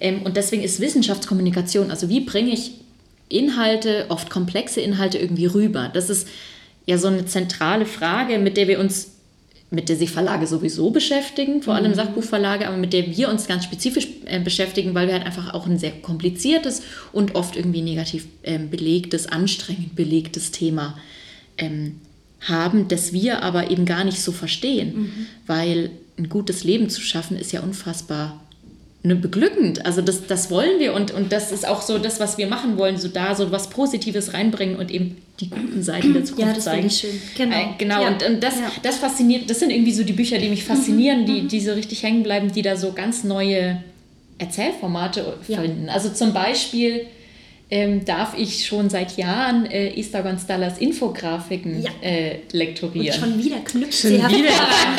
[0.01, 2.71] Ähm, und deswegen ist Wissenschaftskommunikation, also wie bringe ich
[3.29, 5.91] Inhalte, oft komplexe Inhalte irgendwie rüber?
[5.93, 6.27] Das ist
[6.87, 9.14] ja so eine zentrale Frage, mit der wir uns,
[9.71, 13.65] mit der sich Verlage sowieso beschäftigen, vor allem Sachbuchverlage, aber mit der wir uns ganz
[13.65, 18.27] spezifisch äh, beschäftigen, weil wir halt einfach auch ein sehr kompliziertes und oft irgendwie negativ
[18.45, 20.97] ähm, belegtes, anstrengend belegtes Thema
[21.59, 22.01] ähm,
[22.41, 27.39] haben, das wir aber eben gar nicht so verstehen, weil ein gutes Leben zu schaffen
[27.39, 28.44] ist ja unfassbar
[29.05, 29.85] beglückend.
[29.85, 32.79] Also das, das wollen wir und, und das ist auch so das, was wir machen
[32.79, 36.55] wollen, so da so was Positives reinbringen und eben die guten Seiten der Zukunft Ja,
[36.55, 36.87] das zeigen.
[36.87, 37.21] ich schön.
[37.37, 37.55] Genau.
[37.57, 38.09] Äh, genau, Ja.
[38.09, 38.73] und, und das, Ja.
[38.83, 42.03] das fasziniert, das sind irgendwie so die Bücher, die mich faszinieren, die, die so richtig
[42.03, 43.83] hängen bleiben, die da so ganz neue
[44.39, 45.61] Erzählformate Ja.
[45.61, 45.89] finden.
[45.89, 47.03] Also zum Beispiel
[47.75, 51.91] ähm, darf ich schon seit Jahren äh, Esther Gonzalez Infografiken Ja.
[52.03, 53.19] äh, Und lektorieren.
[53.19, 54.29] schon wieder knüpft Schon sie wieder.
[54.29, 54.31] an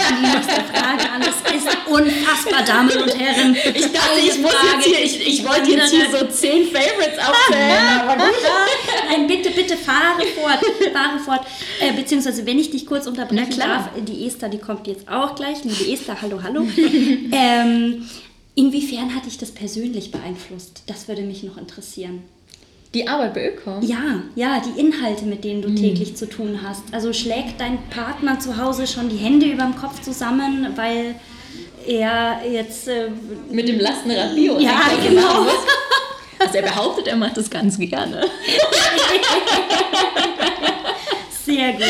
[0.10, 1.22] die nächste Frage an.
[1.22, 3.56] Das ist unfassbar, Damen und Herren.
[3.74, 8.00] Ich dachte, ich, muss jetzt hier, ich, ich wollte jetzt hier so zehn Favorites aufzählen,
[8.02, 8.34] aber gut.
[9.10, 10.60] Nein, bitte, bitte fahre fort,
[10.94, 11.48] fahre fort.
[11.80, 13.90] Äh, beziehungsweise, wenn ich dich kurz unterbrechen Na klar.
[13.96, 15.64] darf, die Esther, die kommt jetzt auch gleich.
[15.64, 16.68] Liebe Esther, hallo, hallo.
[17.32, 18.06] ähm,
[18.56, 20.84] inwiefern hat dich das persönlich beeinflusst?
[20.88, 22.24] Das würde mich noch interessieren.
[22.96, 23.82] Die Arbeit bei Ökom?
[23.82, 25.76] Ja, ja, die Inhalte, mit denen du mhm.
[25.76, 26.82] täglich zu tun hast.
[26.94, 31.16] Also schlägt dein Partner zu Hause schon die Hände über dem Kopf zusammen, weil
[31.86, 32.88] er jetzt...
[32.88, 33.10] Äh,
[33.52, 35.46] mit dem Lastenrad Bio ja, genau.
[36.40, 38.22] Also er behauptet, er macht das ganz gerne.
[41.46, 41.84] Sehr gut.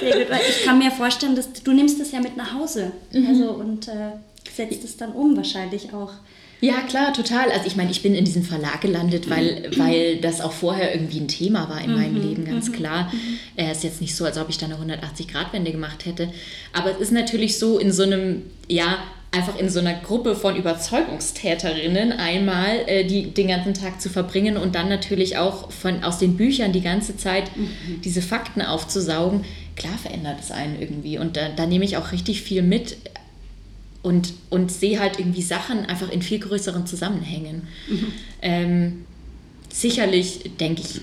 [0.00, 0.30] Sehr gut.
[0.30, 2.92] Weil ich kann mir vorstellen, dass du nimmst das ja mit nach Hause.
[3.12, 3.26] Mhm.
[3.26, 4.12] Also und äh,
[4.54, 6.12] setzt es dann um wahrscheinlich auch.
[6.60, 7.50] Ja, klar, total.
[7.50, 11.20] Also ich meine, ich bin in diesem Verlag gelandet, weil, weil das auch vorher irgendwie
[11.20, 13.12] ein Thema war in meinem mhm, Leben, ganz mhm, klar.
[13.56, 13.72] Es mhm.
[13.72, 16.30] ist jetzt nicht so, als ob ich da eine 180-Grad-Wende gemacht hätte.
[16.72, 18.98] Aber es ist natürlich so in so einem, ja,
[19.32, 24.56] einfach in so einer Gruppe von Überzeugungstäterinnen einmal äh, die, den ganzen Tag zu verbringen
[24.56, 28.00] und dann natürlich auch von, aus den Büchern die ganze Zeit mhm.
[28.02, 29.44] diese Fakten aufzusaugen,
[29.76, 31.18] klar verändert es einen irgendwie.
[31.18, 32.96] Und da, da nehme ich auch richtig viel mit
[34.02, 37.68] und, und sehe halt irgendwie Sachen einfach in viel größeren Zusammenhängen.
[37.88, 38.06] Mhm.
[38.42, 39.04] Ähm,
[39.68, 41.00] sicherlich denke ich,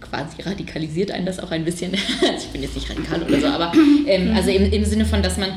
[0.00, 1.92] quasi radikalisiert einen das auch ein bisschen.
[2.20, 3.72] also ich bin jetzt nicht radikal oder so, aber
[4.06, 5.50] ähm, also im, im Sinne von, dass man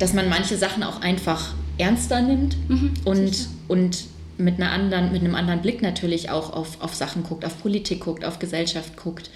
[0.00, 4.04] dass man manche Sachen auch einfach ernster nimmt mhm, und, und
[4.38, 8.00] mit, einer anderen, mit einem anderen Blick natürlich auch auf, auf Sachen guckt, auf Politik
[8.00, 9.30] guckt, auf Gesellschaft guckt.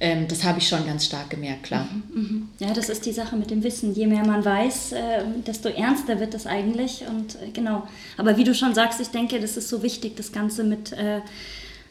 [0.00, 1.88] Ähm, das habe ich schon ganz stark gemerkt, klar.
[2.12, 2.48] Mhm, mhm.
[2.60, 3.94] ja, das ist die Sache mit dem Wissen.
[3.94, 4.98] Je mehr man weiß, äh,
[5.46, 7.04] desto ernster wird das eigentlich.
[7.08, 7.86] Und äh, genau.
[8.16, 11.20] Aber wie du schon sagst, ich denke, das ist so wichtig, das Ganze mit äh,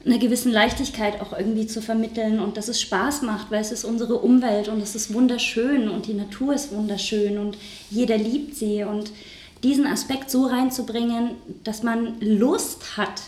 [0.05, 3.83] einer gewissen Leichtigkeit auch irgendwie zu vermitteln und dass es Spaß macht, weil es ist
[3.83, 7.57] unsere Umwelt und es ist wunderschön und die Natur ist wunderschön und
[7.89, 9.11] jeder liebt sie und
[9.63, 11.31] diesen Aspekt so reinzubringen,
[11.63, 13.21] dass man Lust hat,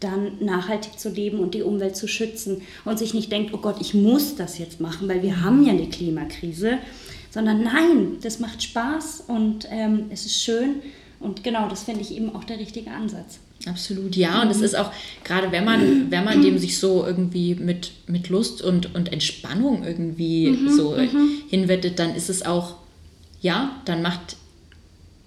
[0.00, 3.76] dann nachhaltig zu leben und die Umwelt zu schützen und sich nicht denkt, oh Gott,
[3.80, 6.78] ich muss das jetzt machen, weil wir haben ja eine Klimakrise,
[7.30, 10.76] sondern nein, das macht Spaß und ähm, es ist schön
[11.18, 13.38] und genau, das finde ich eben auch der richtige Ansatz.
[13.64, 14.42] Absolut, ja.
[14.42, 14.92] Und es ist auch,
[15.24, 19.82] gerade wenn man, wenn man dem sich so irgendwie mit, mit Lust und, und Entspannung
[19.82, 21.42] irgendwie mhm, so mhm.
[21.48, 22.76] hinwettet, dann ist es auch,
[23.40, 24.36] ja, dann macht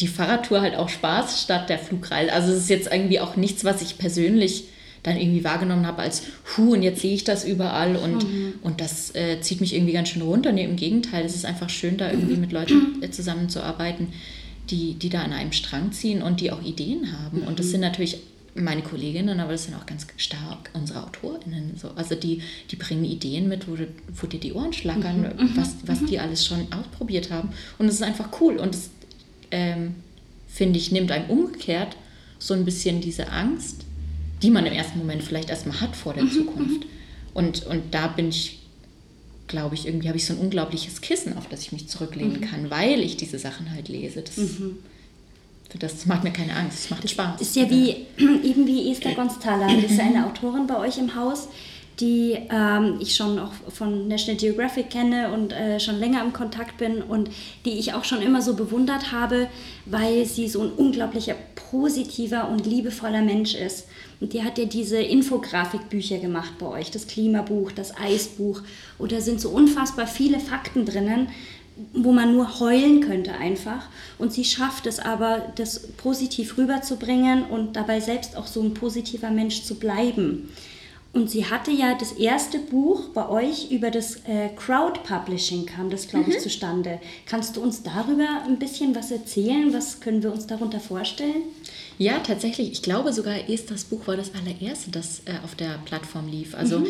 [0.02, 2.32] die Fahrradtour halt auch Spaß statt der Flugreise.
[2.32, 4.66] Also es ist jetzt irgendwie auch nichts, was ich persönlich
[5.04, 6.24] dann irgendwie wahrgenommen habe als,
[6.58, 8.54] hu, und jetzt sehe ich das überall und, mhm.
[8.62, 10.52] und das äh, zieht mich irgendwie ganz schön runter.
[10.52, 14.10] Nee, im Gegenteil, es ist einfach schön, da irgendwie mit Leuten äh, zusammenzuarbeiten,
[14.70, 17.42] die, die da an einem Strang ziehen und die auch Ideen haben.
[17.42, 17.48] Mhm.
[17.48, 17.72] Und das mhm.
[17.72, 18.20] sind natürlich
[18.56, 21.78] meine Kolleginnen, aber das sind auch ganz stark unsere AutorInnen.
[21.78, 21.92] So.
[21.96, 23.78] Also die, die bringen Ideen mit, wo,
[24.14, 25.44] wo dir die Ohren schlackern, mhm.
[25.44, 25.52] mhm.
[25.56, 26.08] was, was mhm.
[26.08, 27.50] die alles schon ausprobiert haben.
[27.78, 28.58] Und es ist einfach cool.
[28.58, 28.90] Und das,
[29.52, 29.96] ähm,
[30.48, 31.96] finde ich, nimmt einem umgekehrt
[32.38, 33.82] so ein bisschen diese Angst,
[34.42, 36.32] die man im ersten Moment vielleicht erstmal hat vor der mhm.
[36.32, 36.86] Zukunft.
[37.34, 38.60] Und, und da bin ich
[39.50, 42.46] glaube ich, irgendwie habe ich so ein unglaubliches Kissen, auf das ich mich zurücklehnen mhm.
[42.46, 44.22] kann, weil ich diese Sachen halt lese.
[44.22, 44.78] Das, mhm.
[45.78, 47.42] das, das macht mir keine Angst, es macht das Spaß.
[47.42, 51.50] Ist ja wie, eben wie Esther Gonzala, das ist eine Autorin bei euch im Haus,
[52.00, 56.78] die ähm, ich schon auch von National Geographic kenne und äh, schon länger im Kontakt
[56.78, 57.30] bin und
[57.66, 59.48] die ich auch schon immer so bewundert habe,
[59.86, 61.36] weil sie so ein unglaublicher
[61.70, 63.88] positiver und liebevoller Mensch ist.
[64.22, 68.62] Und die hat ja diese Infografikbücher gemacht bei euch, das Klimabuch, das Eisbuch.
[68.98, 71.28] Und da sind so unfassbar viele Fakten drinnen,
[71.94, 73.88] wo man nur heulen könnte einfach.
[74.18, 79.32] Und sie schafft es aber, das positiv rüberzubringen und dabei selbst auch so ein positiver
[79.32, 80.50] Mensch zu bleiben.
[81.12, 85.90] Und sie hatte ja das erste Buch bei euch über das äh, Crowd Publishing kam
[85.90, 86.42] das, glaube ich, mhm.
[86.42, 87.00] zustande.
[87.26, 89.74] Kannst du uns darüber ein bisschen was erzählen?
[89.74, 91.44] Was können wir uns darunter vorstellen?
[91.98, 92.72] Ja, tatsächlich.
[92.72, 96.54] Ich glaube sogar, das Buch war das allererste, das äh, auf der Plattform lief.
[96.54, 96.88] Also mhm.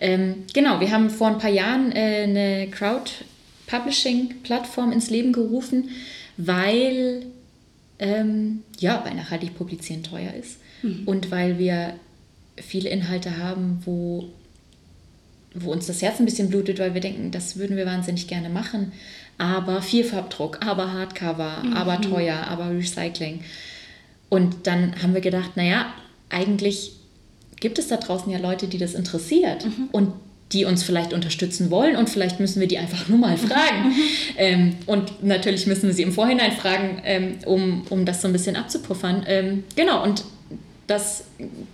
[0.00, 3.10] ähm, genau, wir haben vor ein paar Jahren äh, eine Crowd
[3.66, 5.88] Publishing Plattform ins Leben gerufen,
[6.36, 7.24] weil
[7.98, 11.04] ähm, ja, weil nachhaltig publizieren teuer ist mhm.
[11.06, 11.94] und weil wir
[12.56, 14.28] viele Inhalte haben, wo,
[15.54, 18.48] wo uns das Herz ein bisschen blutet, weil wir denken, das würden wir wahnsinnig gerne
[18.48, 18.92] machen.
[19.38, 21.72] Aber Vierfarbdruck, aber Hardcover, mhm.
[21.72, 23.40] aber teuer, aber Recycling.
[24.28, 25.92] Und dann haben wir gedacht, naja,
[26.30, 26.92] eigentlich
[27.60, 29.88] gibt es da draußen ja Leute, die das interessiert mhm.
[29.92, 30.12] und
[30.52, 33.88] die uns vielleicht unterstützen wollen und vielleicht müssen wir die einfach nur mal fragen.
[33.88, 33.94] Mhm.
[34.38, 38.32] Ähm, und natürlich müssen wir sie im Vorhinein fragen, ähm, um, um das so ein
[38.32, 39.24] bisschen abzupuffern.
[39.26, 40.24] Ähm, genau, und
[40.92, 41.24] das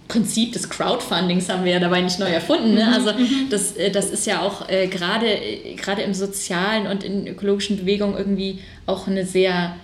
[0.06, 2.74] Prinzip des Crowdfundings haben wir ja dabei nicht neu erfunden.
[2.74, 2.84] Ne?
[2.86, 3.48] Mhm, also mhm.
[3.50, 7.78] das, äh, das ist ja auch äh, gerade äh, gerade im sozialen und in ökologischen
[7.78, 9.74] Bewegungen irgendwie auch eine sehr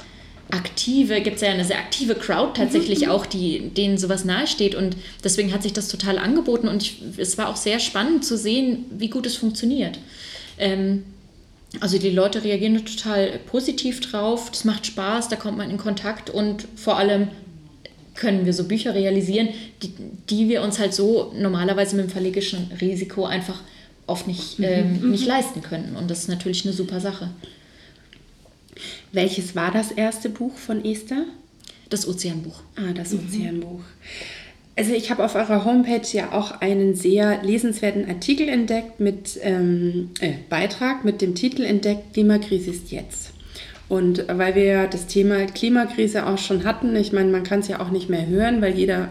[0.51, 3.11] aktive, gibt es ja eine sehr aktive Crowd tatsächlich mhm.
[3.11, 4.75] auch, die, denen sowas nahesteht.
[4.75, 8.37] Und deswegen hat sich das total angeboten und ich, es war auch sehr spannend zu
[8.37, 9.99] sehen, wie gut es funktioniert.
[10.59, 11.05] Ähm,
[11.81, 16.31] also die Leute reagieren total positiv drauf, das macht Spaß, da kommt man in Kontakt
[16.31, 17.29] und vor allem
[18.15, 19.49] können wir so Bücher realisieren,
[19.83, 19.93] die,
[20.31, 23.61] die wir uns halt so normalerweise mit dem verlegischen Risiko einfach
[24.07, 25.97] oft nicht, ähm, nicht leisten könnten.
[25.97, 27.31] Und das ist natürlich eine super Sache.
[29.13, 31.25] Welches war das erste Buch von Esther?
[31.91, 32.61] Das Ozeanbuch.
[32.77, 33.81] Ah, das Ozeanbuch.
[34.77, 40.11] Also ich habe auf eurer Homepage ja auch einen sehr lesenswerten Artikel entdeckt mit ähm,
[40.21, 43.34] äh, Beitrag mit dem Titel entdeckt Klimakrise ist jetzt.
[43.95, 47.69] Und weil wir ja das Thema Klimakrise auch schon hatten, ich meine, man kann es
[47.69, 49.09] ja auch nicht mehr hören, weil jeder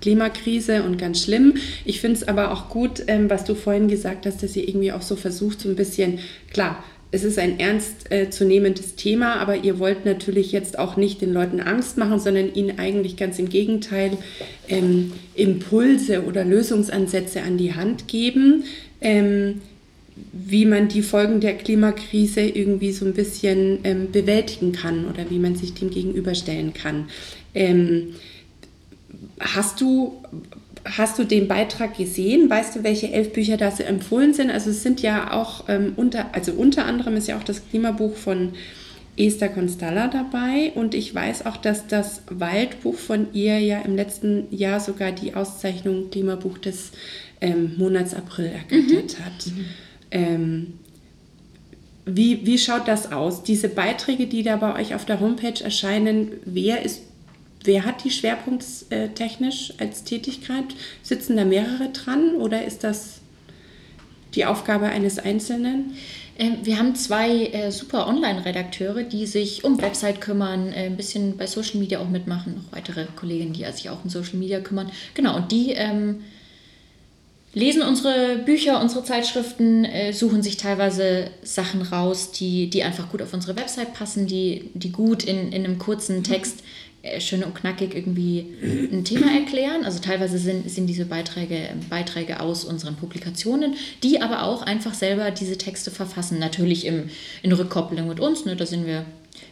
[0.00, 1.54] Klimakrise und ganz schlimm.
[1.84, 4.90] Ich finde es aber auch gut, ähm, was du vorhin gesagt hast, dass ihr irgendwie
[4.90, 6.18] auch so versucht, so ein bisschen,
[6.52, 11.32] klar, es ist ein ernst äh, Thema, aber ihr wollt natürlich jetzt auch nicht den
[11.32, 14.18] Leuten Angst machen, sondern ihnen eigentlich ganz im Gegenteil
[14.66, 18.64] ähm, Impulse oder Lösungsansätze an die Hand geben,
[19.00, 19.60] ähm,
[20.32, 25.38] wie man die Folgen der Klimakrise irgendwie so ein bisschen ähm, bewältigen kann oder wie
[25.38, 27.08] man sich dem gegenüberstellen kann.
[27.54, 28.14] Ähm,
[29.40, 30.22] hast du
[30.86, 32.48] Hast du den Beitrag gesehen?
[32.48, 34.50] Weißt du, welche elf Bücher da so empfohlen sind?
[34.50, 38.14] Also es sind ja auch ähm, unter, also unter anderem ist ja auch das Klimabuch
[38.14, 38.52] von
[39.16, 44.46] Esther Constalla dabei und ich weiß auch, dass das Waldbuch von ihr ja im letzten
[44.54, 46.92] Jahr sogar die Auszeichnung Klimabuch des
[47.40, 49.24] ähm, Monats April ergattert mhm.
[49.24, 49.46] hat.
[49.46, 49.64] Mhm.
[50.16, 50.74] Ähm,
[52.04, 53.42] wie, wie schaut das aus?
[53.42, 57.02] Diese Beiträge, die da bei euch auf der Homepage erscheinen, wer ist
[57.66, 60.66] Wer hat die schwerpunkttechnisch als Tätigkeit?
[61.02, 63.20] Sitzen da mehrere dran oder ist das
[64.36, 65.94] die Aufgabe eines Einzelnen?
[66.38, 71.36] Ähm, wir haben zwei äh, super Online-Redakteure, die sich um Website kümmern, äh, ein bisschen
[71.36, 74.90] bei Social Media auch mitmachen, noch weitere Kolleginnen, die sich auch um Social Media kümmern.
[75.14, 76.22] Genau, und die ähm,
[77.54, 83.22] lesen unsere Bücher, unsere Zeitschriften, äh, suchen sich teilweise Sachen raus, die, die einfach gut
[83.22, 86.62] auf unsere Website passen, die, die gut in, in einem kurzen Text
[87.06, 88.46] äh, schön und knackig irgendwie
[88.92, 89.84] ein Thema erklären.
[89.84, 95.30] Also teilweise sind, sind diese Beiträge Beiträge aus unseren Publikationen, die aber auch einfach selber
[95.30, 96.38] diese Texte verfassen.
[96.38, 97.08] Natürlich im,
[97.42, 98.44] in Rückkopplung mit uns.
[98.44, 98.56] Ne?
[98.56, 99.04] Da sind wir,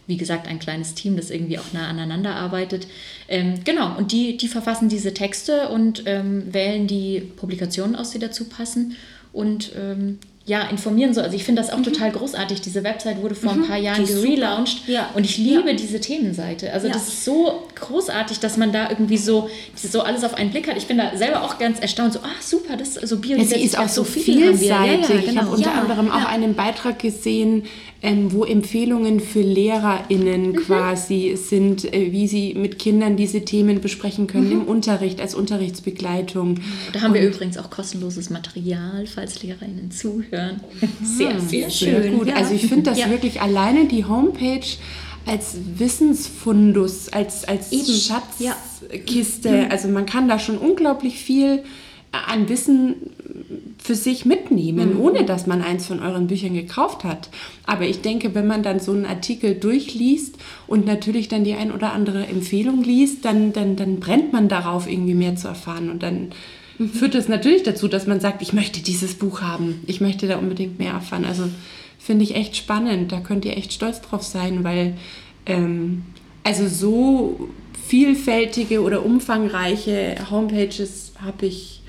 [0.06, 2.86] wie gesagt, ein kleines Team, das irgendwie auch nah aneinander arbeitet.
[3.28, 8.18] Ähm, genau, und die, die verfassen diese Texte und ähm, wählen die Publikationen aus, die
[8.18, 8.96] dazu passen.
[9.32, 11.22] Und ähm, ja, informieren so.
[11.22, 11.84] Also ich finde das auch mhm.
[11.84, 12.60] total großartig.
[12.60, 13.62] Diese Website wurde vor mhm.
[13.62, 15.10] ein paar Jahren gelauncht ja.
[15.14, 15.76] und ich liebe ja.
[15.76, 16.72] diese Themenseite.
[16.72, 16.92] Also ja.
[16.92, 20.76] das ist so großartig, dass man da irgendwie so, so alles auf einen Blick hat.
[20.76, 23.58] Ich bin da selber auch ganz erstaunt, so, ah super, das ist so Biodiversität.
[23.58, 24.68] sie ist auch so vielseitig.
[24.68, 25.30] Ja, ja, genau.
[25.30, 27.64] Ich habe unter anderem auch einen Beitrag gesehen,
[28.04, 30.56] ähm, wo Empfehlungen für LehrerInnen mhm.
[30.56, 34.52] quasi sind, äh, wie sie mit Kindern diese Themen besprechen können mhm.
[34.52, 36.60] im Unterricht, als Unterrichtsbegleitung.
[36.92, 40.60] Da haben und wir übrigens auch kostenloses Material, falls LehrerInnen zuhören.
[41.02, 42.18] Sehr, sehr, sehr schön.
[42.18, 42.28] gut.
[42.28, 42.34] Ja.
[42.34, 43.08] Also ich finde das ja.
[43.08, 44.66] wirklich alleine die Homepage
[45.24, 49.48] als Wissensfundus, als, als Schatzkiste.
[49.48, 49.68] Ja.
[49.68, 51.64] Also man kann da schon unglaublich viel
[52.26, 52.94] an Wissen
[53.78, 55.00] für sich mitnehmen, mhm.
[55.00, 57.28] ohne dass man eins von euren Büchern gekauft hat.
[57.66, 60.36] Aber ich denke, wenn man dann so einen Artikel durchliest
[60.66, 64.88] und natürlich dann die ein oder andere Empfehlung liest, dann, dann, dann brennt man darauf,
[64.90, 65.90] irgendwie mehr zu erfahren.
[65.90, 66.30] Und dann
[66.78, 66.88] mhm.
[66.88, 70.38] führt das natürlich dazu, dass man sagt, ich möchte dieses Buch haben, ich möchte da
[70.38, 71.26] unbedingt mehr erfahren.
[71.26, 71.44] Also
[71.98, 74.96] finde ich echt spannend, da könnt ihr echt stolz drauf sein, weil
[75.44, 76.04] ähm,
[76.42, 77.50] also so
[77.86, 81.82] vielfältige oder umfangreiche Homepages habe ich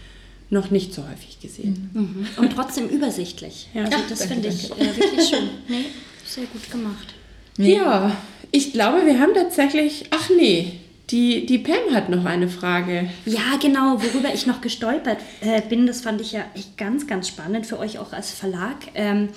[0.49, 1.89] noch nicht so häufig gesehen.
[1.93, 2.01] Mhm.
[2.01, 2.27] mhm.
[2.37, 3.67] Und trotzdem übersichtlich.
[3.73, 5.49] Ja, also das finde ich äh, wirklich schön.
[5.67, 5.85] Nee,
[6.25, 7.13] sehr gut gemacht.
[7.57, 7.75] Nee.
[7.75, 8.15] Ja,
[8.51, 10.05] ich glaube, wir haben tatsächlich.
[10.11, 10.79] Ach nee,
[11.09, 13.09] die, die Pam hat noch eine Frage.
[13.25, 17.27] Ja, genau, worüber ich noch gestolpert äh, bin, das fand ich ja echt ganz, ganz
[17.27, 18.77] spannend für euch auch als Verlag.
[18.95, 19.29] Ähm,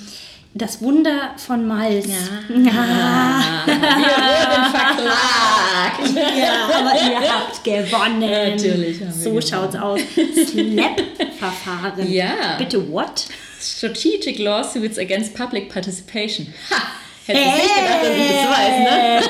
[0.59, 2.07] das Wunder von Malz.
[2.07, 2.15] Ja.
[2.49, 3.65] ja.
[3.67, 6.37] Wir wurden verklagt.
[6.37, 8.21] Ja, aber ihr habt gewonnen.
[8.21, 9.01] Natürlich.
[9.01, 10.01] Haben so wir schaut's aus.
[10.47, 12.11] Slap-Verfahren.
[12.13, 12.57] Ja.
[12.59, 13.27] Bitte what?
[13.61, 16.53] Strategic Lawsuits Against Public Participation.
[16.71, 16.83] Ha!
[17.29, 17.62] Hätte hey.
[17.62, 19.20] nicht gedacht, dass ich das weiß, ne?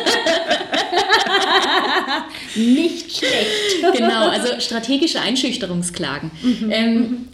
[2.75, 3.97] nicht schlecht.
[3.97, 6.31] Genau, also strategische Einschüchterungsklagen.
[6.43, 6.71] Mhm.
[6.71, 7.29] Ähm,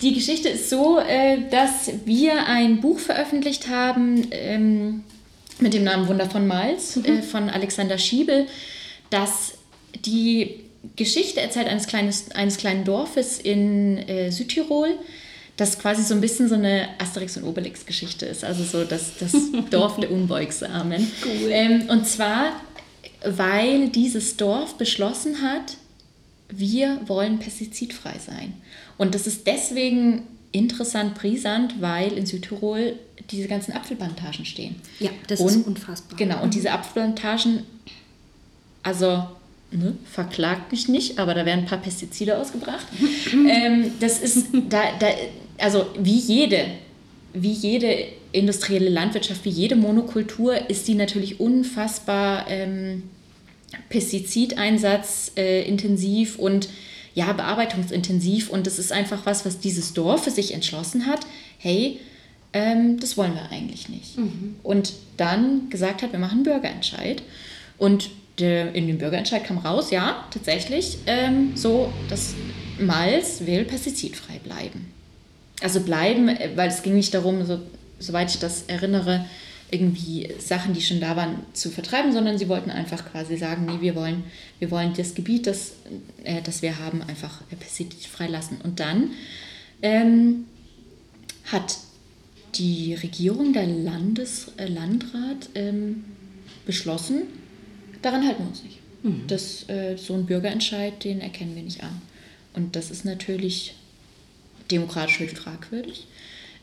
[0.00, 5.04] die Geschichte ist so, äh, dass wir ein Buch veröffentlicht haben ähm,
[5.58, 7.04] mit dem Namen Wunder von Malz mhm.
[7.04, 8.46] äh, von Alexander Schiebel,
[9.10, 9.58] das
[10.06, 10.60] die
[10.96, 14.94] Geschichte erzählt eines, kleines, eines kleinen Dorfes in äh, Südtirol,
[15.56, 18.44] das quasi so ein bisschen so eine Asterix- und Obelix-Geschichte ist.
[18.44, 19.32] Also so das, das
[19.70, 21.10] Dorf der Unbeugsamen.
[21.24, 21.50] Cool.
[21.50, 22.52] Ähm, und zwar,
[23.24, 25.76] weil dieses Dorf beschlossen hat,
[26.48, 28.54] wir wollen pestizidfrei sein.
[28.98, 32.94] Und das ist deswegen interessant, brisant, weil in Südtirol
[33.30, 34.76] diese ganzen Apfelplantagen stehen.
[35.00, 36.18] Ja, das und, ist unfassbar.
[36.18, 36.50] Genau, und mhm.
[36.50, 37.64] diese Apfelplantagen,
[38.82, 39.26] also
[39.70, 42.86] ne, verklagt mich nicht, aber da werden ein paar Pestizide ausgebracht.
[43.32, 45.08] ähm, das ist, da, da,
[45.58, 46.66] also wie jede,
[47.32, 53.04] wie jede industrielle Landwirtschaft, wie jede Monokultur, ist die natürlich unfassbar ähm,
[53.88, 56.68] Pestizideinsatz äh, intensiv und
[57.14, 58.50] ja, bearbeitungsintensiv.
[58.50, 61.20] Und das ist einfach was, was dieses Dorf für sich entschlossen hat.
[61.58, 62.00] Hey,
[62.52, 64.18] ähm, das wollen wir eigentlich nicht.
[64.18, 64.56] Mhm.
[64.62, 67.22] Und dann gesagt hat, wir machen einen Bürgerentscheid.
[67.78, 72.34] Und der, in dem Bürgerentscheid kam raus, ja, tatsächlich, ähm, so, dass
[72.78, 74.92] Malz will pestizidfrei bleiben.
[75.60, 77.60] Also bleiben, äh, weil es ging nicht darum, so,
[77.98, 79.26] soweit ich das erinnere,
[79.70, 83.80] irgendwie Sachen, die schon da waren, zu vertreiben, sondern sie wollten einfach quasi sagen, nee,
[83.80, 84.24] wir wollen,
[84.60, 85.72] wir wollen das Gebiet, das,
[86.24, 88.58] äh, das wir haben, einfach pestizidfrei lassen.
[88.62, 89.10] Und dann
[89.82, 90.44] ähm,
[91.44, 91.78] hat
[92.54, 96.04] die Regierung, der Landes, äh, Landrat ähm,
[96.64, 97.22] beschlossen,
[98.02, 98.78] daran halten wir uns nicht.
[99.02, 99.24] Mhm.
[99.26, 102.00] Das, äh, so ein Bürgerentscheid, den erkennen wir nicht an.
[102.54, 103.74] Und das ist natürlich
[104.70, 106.06] demokratisch höchst fragwürdig.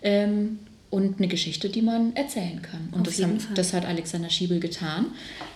[0.01, 2.89] Ähm, und eine Geschichte, die man erzählen kann.
[2.91, 5.07] Und das, haben, das, hat Alexander Schiebel getan.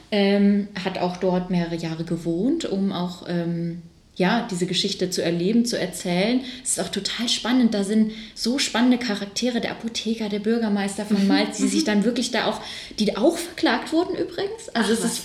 [0.10, 3.84] Ähm, hat auch dort mehrere Jahre gewohnt, um auch ähm,
[4.16, 6.42] ja, diese Geschichte zu erleben, zu erzählen.
[6.64, 7.76] Es ist auch total spannend.
[7.76, 11.28] Da sind so spannende Charaktere, der Apotheker, der Bürgermeister von.
[11.28, 12.60] Malz, die sich dann wirklich da auch,
[12.98, 14.70] die auch verklagt wurden übrigens.
[14.74, 15.24] Also Ach, es ist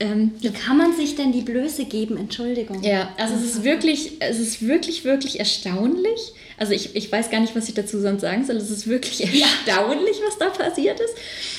[0.00, 2.16] ähm, Wie kann man sich denn die Blöße geben?
[2.16, 2.82] Entschuldigung.
[2.82, 6.32] Ja, also es ist wirklich, es ist wirklich, wirklich erstaunlich.
[6.56, 8.56] Also ich, ich weiß gar nicht, was ich dazu sonst sagen soll.
[8.56, 11.14] Es ist wirklich erstaunlich, was da passiert ist.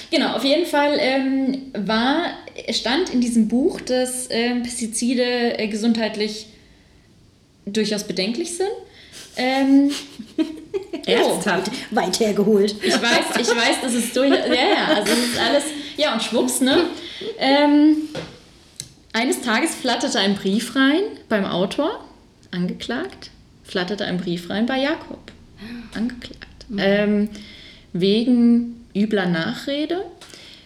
[0.10, 2.34] Genau, auf jeden Fall ähm, war,
[2.72, 6.48] stand in diesem Buch, dass ähm, Pestizide äh, gesundheitlich
[7.66, 8.70] durchaus bedenklich sind.
[9.36, 9.92] Ähm,
[11.06, 11.96] Ernsthaft oh.
[11.96, 12.76] weit hergeholt.
[12.82, 14.30] Ich weiß, ich weiß, das ist durch.
[14.30, 15.64] Ja, ja, also das ist alles.
[15.98, 16.86] Ja, und schwupps, ne?
[17.38, 17.98] Ähm,
[19.14, 22.04] eines Tages flatterte ein Brief rein beim Autor,
[22.52, 23.32] angeklagt,
[23.64, 25.32] flatterte ein Brief rein bei Jakob,
[25.94, 26.66] angeklagt.
[26.70, 26.80] Mhm.
[26.80, 27.30] Ähm,
[27.94, 30.04] wegen übler Nachrede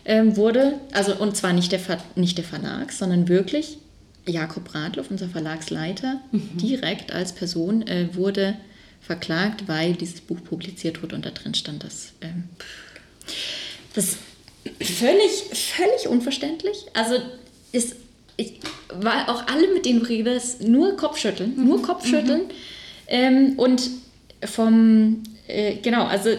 [0.06, 3.78] ähm, wurde, also und zwar nicht der, Ver, nicht der Verlag, sondern wirklich
[4.26, 6.58] Jakob Radloff, unser Verlagsleiter, mhm.
[6.58, 8.56] direkt als Person äh, wurde
[9.02, 12.46] verklagt, weil dieses Buch publiziert wurde und da drin stand, dass ähm,
[13.94, 14.18] das
[14.82, 16.86] völlig, völlig unverständlich.
[16.94, 17.16] Also
[17.74, 17.96] ist,
[18.38, 18.60] ich
[18.94, 21.68] war auch alle, mit denen du redest, nur Kopfschütteln, mhm.
[21.68, 22.44] nur Kopfschütteln.
[22.44, 22.52] Mhm.
[23.08, 23.90] Ähm, und
[24.46, 26.30] vom, äh, genau, also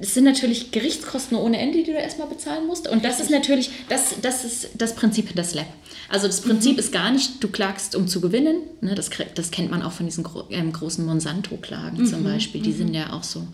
[0.00, 2.88] es sind natürlich Gerichtskosten ohne Ende, die du erstmal bezahlen musst.
[2.88, 5.66] Und das ist natürlich, das, das ist das Prinzip des Lab.
[6.08, 6.78] Also das Prinzip mhm.
[6.78, 8.56] ist gar nicht, du klagst, um zu gewinnen.
[8.80, 12.06] Ne, das, das kennt man auch von diesen gro ähm, großen Monsanto-Klagen mhm.
[12.06, 12.60] zum Beispiel.
[12.60, 12.76] Die mhm.
[12.76, 13.46] sind ja auch so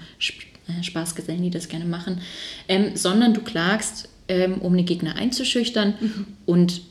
[0.66, 2.20] äh, Spaßgesellen, die das gerne machen.
[2.68, 6.26] Ähm, sondern du klagst, ähm, um den Gegner einzuschüchtern mhm.
[6.46, 6.82] und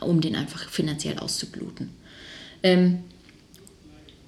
[0.00, 1.90] um den einfach finanziell auszubluten.
[2.62, 3.04] Ähm,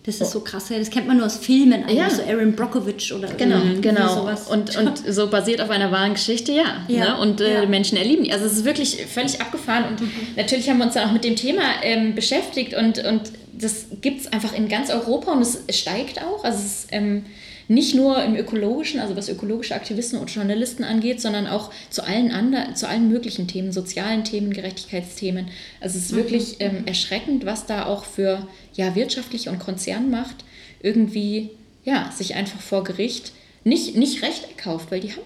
[0.06, 2.08] das ist so krass, das kennt man nur aus Filmen, ja.
[2.08, 4.14] so Aaron Brockovich oder genau, genau.
[4.14, 4.48] sowas.
[4.48, 6.84] Und, und so basiert auf einer wahren Geschichte, ja.
[6.88, 7.04] ja.
[7.04, 7.20] Ne?
[7.20, 7.66] Und äh, ja.
[7.66, 8.32] Menschen erleben die.
[8.32, 10.10] Also es ist wirklich völlig abgefahren und mhm.
[10.36, 14.22] natürlich haben wir uns dann auch mit dem Thema ähm, beschäftigt und, und das gibt
[14.22, 16.44] es einfach in ganz Europa und es steigt auch.
[16.44, 17.26] Also es ist, ähm,
[17.70, 22.32] nicht nur im ökologischen, also was ökologische Aktivisten und Journalisten angeht, sondern auch zu allen
[22.32, 25.46] anderen, zu allen möglichen Themen, sozialen Themen, Gerechtigkeitsthemen.
[25.80, 26.16] Also es ist mhm.
[26.16, 30.44] wirklich ähm, erschreckend, was da auch für ja, wirtschaftliche und Konzernmacht
[30.82, 31.50] irgendwie
[31.84, 33.30] ja, sich einfach vor Gericht
[33.62, 35.22] nicht, nicht Recht erkauft, weil die haben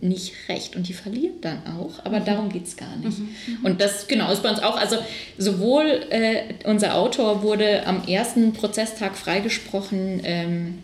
[0.00, 2.24] nicht recht und die verlieren dann auch, aber mhm.
[2.26, 3.18] darum geht es gar nicht.
[3.18, 3.64] Mhm.
[3.64, 4.98] Und das genau ist bei uns auch, also
[5.36, 10.78] sowohl äh, unser Autor wurde am ersten Prozesstag freigesprochen, ähm,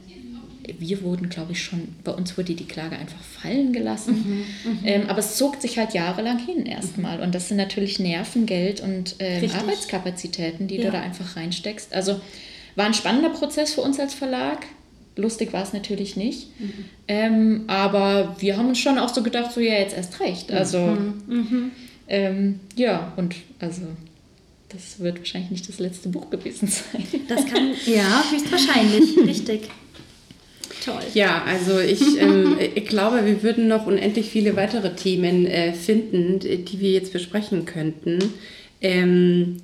[0.79, 4.47] wir wurden, glaube ich, schon, bei uns wurde die Klage einfach fallen gelassen.
[4.65, 4.79] Mhm, mhm.
[4.85, 7.21] ähm, aber es zog sich halt jahrelang hin erstmal.
[7.21, 10.85] Und das sind natürlich Nerven, Geld und ähm, Arbeitskapazitäten, die ja.
[10.85, 11.93] du da einfach reinsteckst.
[11.93, 12.21] Also
[12.77, 14.67] war ein spannender Prozess für uns als Verlag.
[15.17, 16.49] Lustig war es natürlich nicht.
[16.61, 16.73] Mhm.
[17.07, 20.51] Ähm, aber wir haben uns schon auch so gedacht, so ja, jetzt erst recht.
[20.51, 21.23] Also mhm.
[21.27, 21.71] mhm.
[22.07, 23.83] Ähm, ja, und also
[24.69, 27.05] das wird wahrscheinlich nicht das letzte Buch gewesen sein.
[27.29, 29.71] Das kann, ja, höchstwahrscheinlich, richtig.
[30.85, 31.03] Toll.
[31.15, 36.41] Ja, also ich, ähm, ich glaube, wir würden noch unendlich viele weitere Themen äh, finden,
[36.41, 38.19] die wir jetzt besprechen könnten.
[38.81, 39.61] Ähm,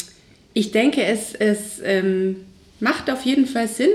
[0.55, 2.37] ich denke, es, es ähm,
[2.81, 3.91] macht auf jeden Fall Sinn,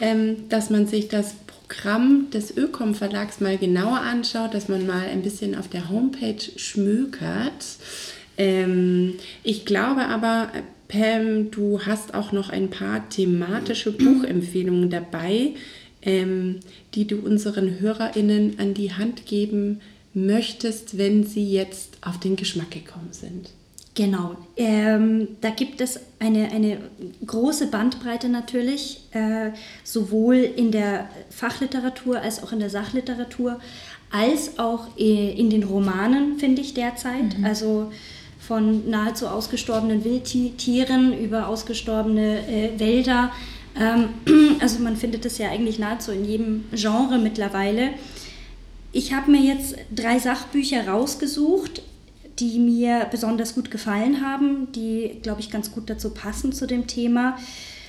[0.00, 5.06] ähm, dass man sich das Programm des Ökom Verlags mal genauer anschaut, dass man mal
[5.06, 7.64] ein bisschen auf der Homepage schmökert.
[8.36, 10.50] Ähm, ich glaube aber,
[10.88, 15.54] Pam, du hast auch noch ein paar thematische Buchempfehlungen dabei,
[16.02, 16.60] ähm,
[16.94, 19.80] die du unseren HörerInnen an die Hand geben
[20.14, 23.50] möchtest, wenn sie jetzt auf den Geschmack gekommen sind?
[23.94, 26.78] Genau, ähm, da gibt es eine, eine
[27.26, 29.50] große Bandbreite natürlich, äh,
[29.82, 33.60] sowohl in der Fachliteratur als auch in der Sachliteratur,
[34.10, 37.38] als auch äh, in den Romanen, finde ich derzeit.
[37.38, 37.44] Mhm.
[37.44, 37.92] Also
[38.38, 43.32] von nahezu ausgestorbenen Wildtieren über ausgestorbene äh, Wälder.
[43.80, 44.10] Ähm,
[44.60, 47.90] also man findet es ja eigentlich nahezu in jedem Genre mittlerweile.
[48.92, 51.82] Ich habe mir jetzt drei Sachbücher rausgesucht,
[52.38, 56.86] die mir besonders gut gefallen haben, die, glaube ich, ganz gut dazu passen zu dem
[56.86, 57.38] Thema.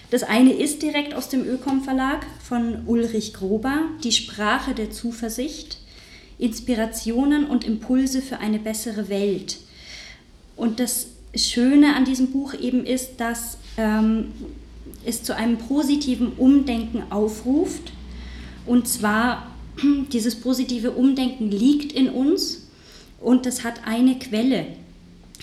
[0.10, 5.78] Das eine ist direkt aus dem Ökom Verlag von Ulrich Grober, Die Sprache der Zuversicht,
[6.38, 9.58] Inspirationen und Impulse für eine bessere Welt.
[10.58, 14.34] Und das Schöne an diesem Buch eben ist, dass ähm,
[15.06, 17.92] es zu einem positiven Umdenken aufruft.
[18.66, 19.48] Und zwar,
[20.12, 22.68] dieses positive Umdenken liegt in uns
[23.20, 24.66] und das hat eine Quelle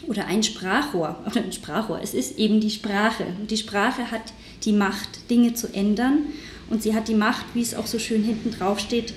[0.06, 2.00] oder ein Sprachrohr oder ein Sprachrohr.
[2.02, 3.24] Es ist eben die Sprache.
[3.40, 4.32] Und die Sprache hat
[4.64, 6.24] die Macht, Dinge zu ändern
[6.70, 9.14] und sie hat die Macht, wie es auch so schön hinten drauf steht,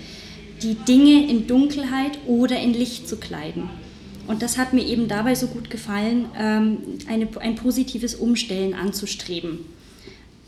[0.62, 3.70] die Dinge in Dunkelheit oder in Licht zu kleiden.
[4.28, 6.78] Und das hat mir eben dabei so gut gefallen, ähm,
[7.08, 9.60] eine, ein positives Umstellen anzustreben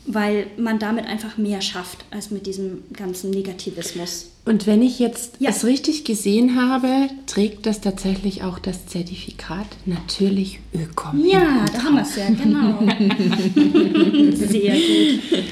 [0.06, 4.30] weil man damit einfach mehr schafft als mit diesem ganzen Negativismus.
[4.44, 5.48] Und wenn ich jetzt ja.
[5.48, 11.24] es richtig gesehen habe, trägt das tatsächlich auch das Zertifikat natürlich Ökom.
[11.24, 12.80] Ja, da haben wir es ja, genau.
[14.36, 15.42] Sehr gut.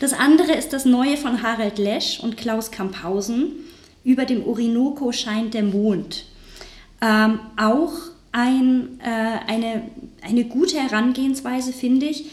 [0.00, 3.52] Das andere ist das Neue von Harald Lesch und Klaus Kamphausen.
[4.02, 6.24] Über dem Orinoco scheint der Mond.
[7.00, 7.92] Ähm, auch
[8.32, 9.82] ein, äh, eine,
[10.22, 12.24] eine gute Herangehensweise, finde ich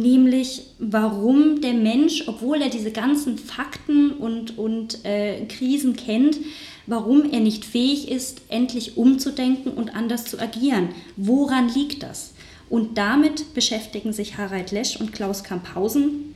[0.00, 6.38] nämlich warum der Mensch, obwohl er diese ganzen Fakten und, und äh, Krisen kennt,
[6.86, 10.90] warum er nicht fähig ist, endlich umzudenken und anders zu agieren.
[11.16, 12.34] Woran liegt das?
[12.68, 16.34] Und damit beschäftigen sich Harald Lesch und Klaus Kamphausen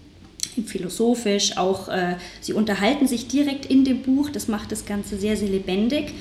[0.67, 5.37] philosophisch, auch äh, sie unterhalten sich direkt in dem Buch, das macht das Ganze sehr,
[5.37, 6.13] sehr lebendig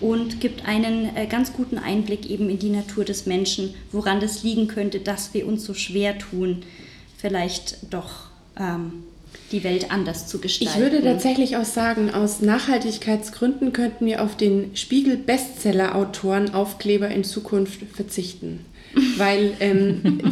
[0.00, 4.42] und gibt einen äh, ganz guten Einblick eben in die Natur des Menschen, woran das
[4.42, 6.62] liegen könnte, dass wir uns so schwer tun,
[7.18, 9.04] vielleicht doch ähm,
[9.52, 10.74] die Welt anders zu gestalten.
[10.74, 18.66] Ich würde tatsächlich auch sagen, aus Nachhaltigkeitsgründen könnten wir auf den Spiegel-Bestseller-Autoren-Aufkleber in Zukunft verzichten.
[19.18, 20.22] Weil ähm,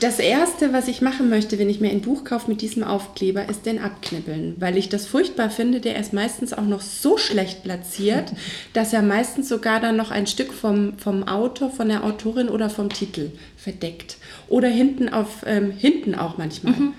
[0.00, 3.48] das Erste, was ich machen möchte, wenn ich mir ein Buch kaufe mit diesem Aufkleber,
[3.48, 4.56] ist den abknibbeln.
[4.58, 8.32] Weil ich das furchtbar finde, der ist meistens auch noch so schlecht platziert,
[8.72, 12.68] dass er meistens sogar dann noch ein Stück vom, vom Autor, von der Autorin oder
[12.68, 14.16] vom Titel verdeckt.
[14.54, 16.74] Oder hinten auf ähm, hinten auch manchmal.
[16.74, 16.94] Mhm,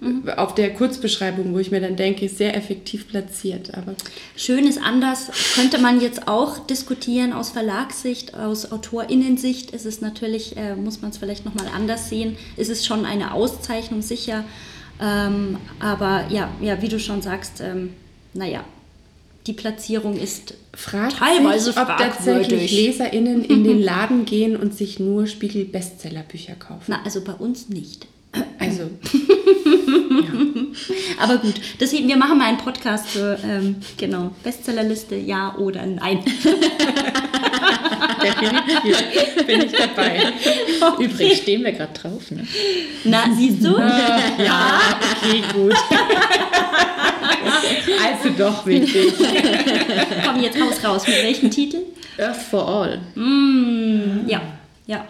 [0.00, 0.34] mh, mh.
[0.36, 3.74] Auf der Kurzbeschreibung, wo ich mir dann denke, sehr effektiv platziert.
[3.74, 3.94] Aber
[4.36, 10.56] Schön ist anders, könnte man jetzt auch diskutieren aus Verlagssicht, aus AutorInnensicht ist es natürlich,
[10.56, 12.38] äh, muss man es vielleicht nochmal anders sehen.
[12.56, 14.42] Ist es schon eine Auszeichnung, sicher.
[14.98, 17.90] Ähm, aber ja, ja, wie du schon sagst, ähm,
[18.32, 18.64] naja,
[19.46, 24.98] die Platzierung ist Fragt teilweise sich, ob tatsächlich LeserInnen in den Laden gehen und sich
[24.98, 26.84] nur Spiegel-Bestsellerbücher kaufen.
[26.88, 28.06] Na, also bei uns nicht.
[28.58, 28.82] Also.
[29.12, 30.26] ja.
[31.20, 36.24] Aber gut, deswegen, wir machen mal einen Podcast für, ähm, genau, Bestsellerliste, ja oder nein.
[38.22, 39.46] Definitiv.
[39.46, 40.32] Bin ich dabei.
[40.80, 41.04] Okay.
[41.04, 42.30] Übrigens stehen wir gerade drauf.
[42.30, 42.44] Ne?
[43.04, 43.76] Na, siehst du?
[43.78, 44.80] ja,
[45.22, 45.76] okay, gut.
[47.46, 49.14] Also doch wichtig.
[50.24, 51.06] Komm, jetzt haus raus.
[51.06, 51.78] Mit welchem Titel?
[52.18, 53.00] Earth for All.
[53.14, 54.40] Mm, ja,
[54.86, 55.04] ja.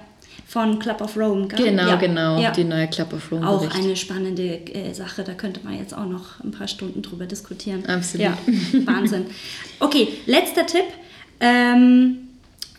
[0.47, 1.65] Von Club of Rome, gell?
[1.65, 1.97] Genau, ja.
[1.97, 2.41] genau.
[2.41, 2.53] Ja.
[2.53, 3.49] Die neue Club of Rome.
[3.49, 3.77] Auch Bericht.
[3.77, 5.25] eine spannende äh, Sache.
[5.25, 7.85] Da könnte man jetzt auch noch ein paar Stunden drüber diskutieren.
[7.87, 8.27] Absolut.
[8.27, 8.39] Ja,
[8.85, 9.27] Wahnsinn.
[9.81, 10.85] Okay, letzter Tipp.
[11.41, 12.19] Ähm,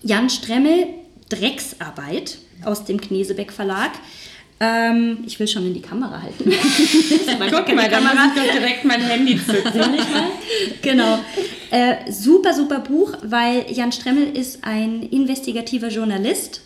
[0.03, 0.87] Jan Stremmel,
[1.29, 3.91] Drecksarbeit aus dem Knesebeck Verlag.
[4.59, 6.45] Ähm, ich will schon in die Kamera halten.
[7.49, 9.81] Guck mal, da muss ich doch direkt mein Handy zücken.
[10.81, 11.19] genau.
[11.71, 16.61] Äh, super, super Buch, weil Jan Stremmel ist ein investigativer Journalist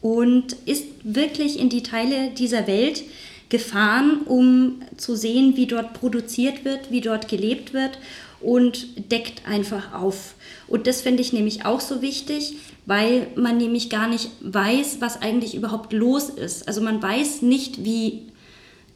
[0.00, 3.02] und ist wirklich in die Teile dieser Welt
[3.50, 7.98] gefahren, um zu sehen, wie dort produziert wird, wie dort gelebt wird
[8.40, 10.34] und deckt einfach auf.
[10.66, 12.56] Und das finde ich nämlich auch so wichtig,
[12.86, 16.68] weil man nämlich gar nicht weiß, was eigentlich überhaupt los ist.
[16.68, 18.26] Also man weiß nicht, wie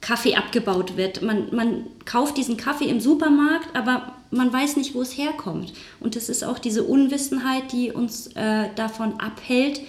[0.01, 1.23] Kaffee abgebaut wird.
[1.23, 5.73] Man, man kauft diesen Kaffee im Supermarkt, aber man weiß nicht, wo es herkommt.
[6.01, 9.81] Und es ist auch diese Unwissenheit, die uns äh, davon abhält,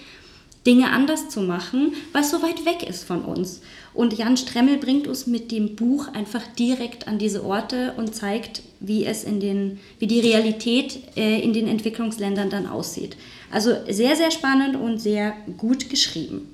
[0.66, 3.62] Dinge anders zu machen, es so weit weg ist von uns.
[3.94, 8.62] Und Jan Stremmel bringt uns mit dem Buch einfach direkt an diese Orte und zeigt,
[8.80, 13.16] wie es in den, wie die Realität äh, in den Entwicklungsländern dann aussieht.
[13.52, 16.54] Also sehr, sehr spannend und sehr gut geschrieben.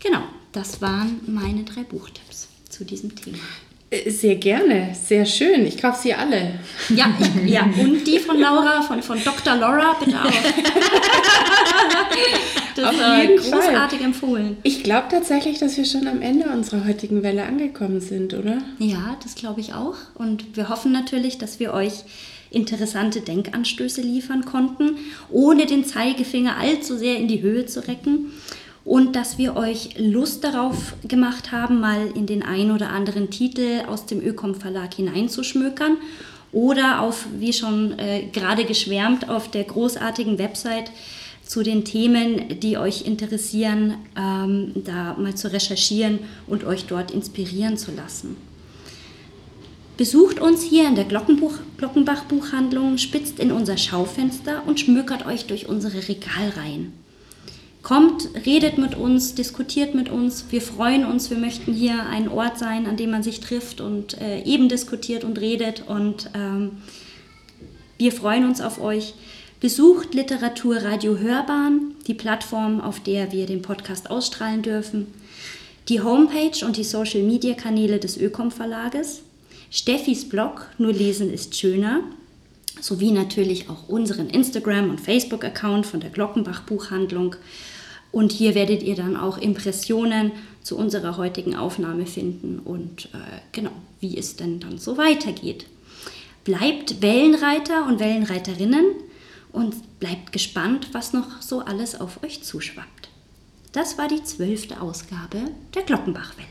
[0.00, 0.22] Genau,
[0.52, 3.38] das waren meine drei Buchtipps zu diesem Thema.
[3.90, 5.66] Äh, sehr gerne, sehr schön.
[5.66, 6.60] Ich kaufe sie alle.
[6.88, 9.56] Ja, ich, ja, und die von Laura, von, von Dr.
[9.56, 10.24] Laura, bitte auch.
[12.76, 14.06] das ist jeden großartig Fall.
[14.06, 14.56] empfohlen.
[14.62, 18.58] Ich glaube tatsächlich, dass wir schon am Ende unserer heutigen Welle angekommen sind, oder?
[18.78, 19.96] Ja, das glaube ich auch.
[20.14, 22.04] Und wir hoffen natürlich, dass wir euch
[22.50, 24.96] interessante Denkanstöße liefern konnten,
[25.30, 28.32] ohne den Zeigefinger allzu sehr in die Höhe zu recken.
[28.84, 33.82] Und dass wir euch Lust darauf gemacht haben, mal in den ein oder anderen Titel
[33.86, 35.96] aus dem Ökom Verlag hineinzuschmökern
[36.52, 40.90] oder auf, wie schon äh, gerade geschwärmt, auf der großartigen Website
[41.50, 47.76] zu den Themen, die euch interessieren, ähm, da mal zu recherchieren und euch dort inspirieren
[47.76, 48.36] zu lassen.
[49.96, 55.46] Besucht uns hier in der Glockenbuch, Glockenbach Buchhandlung, spitzt in unser Schaufenster und schmökert euch
[55.46, 56.92] durch unsere Regalreihen.
[57.82, 60.44] Kommt, redet mit uns, diskutiert mit uns.
[60.50, 61.30] Wir freuen uns.
[61.30, 65.24] Wir möchten hier ein Ort sein, an dem man sich trifft und äh, eben diskutiert
[65.24, 65.82] und redet.
[65.88, 66.82] Und ähm,
[67.98, 69.14] wir freuen uns auf euch.
[69.60, 75.08] Besucht Literaturradio Hörbahn, die Plattform, auf der wir den Podcast ausstrahlen dürfen.
[75.90, 79.20] Die Homepage und die Social-Media-Kanäle des Ökom Verlages.
[79.70, 82.00] Steffis Blog Nur lesen ist schöner.
[82.80, 87.36] Sowie natürlich auch unseren Instagram- und Facebook-Account von der Glockenbach Buchhandlung.
[88.12, 90.32] Und hier werdet ihr dann auch Impressionen
[90.62, 93.18] zu unserer heutigen Aufnahme finden und äh,
[93.52, 95.66] genau, wie es denn dann so weitergeht.
[96.44, 98.86] Bleibt Wellenreiter und Wellenreiterinnen
[99.52, 103.08] und bleibt gespannt, was noch so alles auf euch zuschwappt.
[103.72, 105.38] Das war die zwölfte Ausgabe
[105.74, 106.48] der Glockenbachwelle.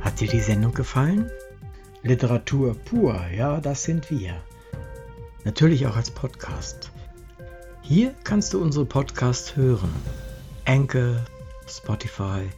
[0.00, 1.30] Hat dir die Sendung gefallen?
[2.02, 4.40] Literatur pur, ja, das sind wir.
[5.44, 6.90] Natürlich auch als Podcast.
[7.82, 9.92] Hier kannst du unsere Podcasts hören.
[10.64, 11.24] Anchor,
[11.68, 12.48] Spotify,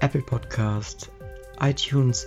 [0.00, 1.10] Apple Podcast,
[1.60, 2.26] iTunes,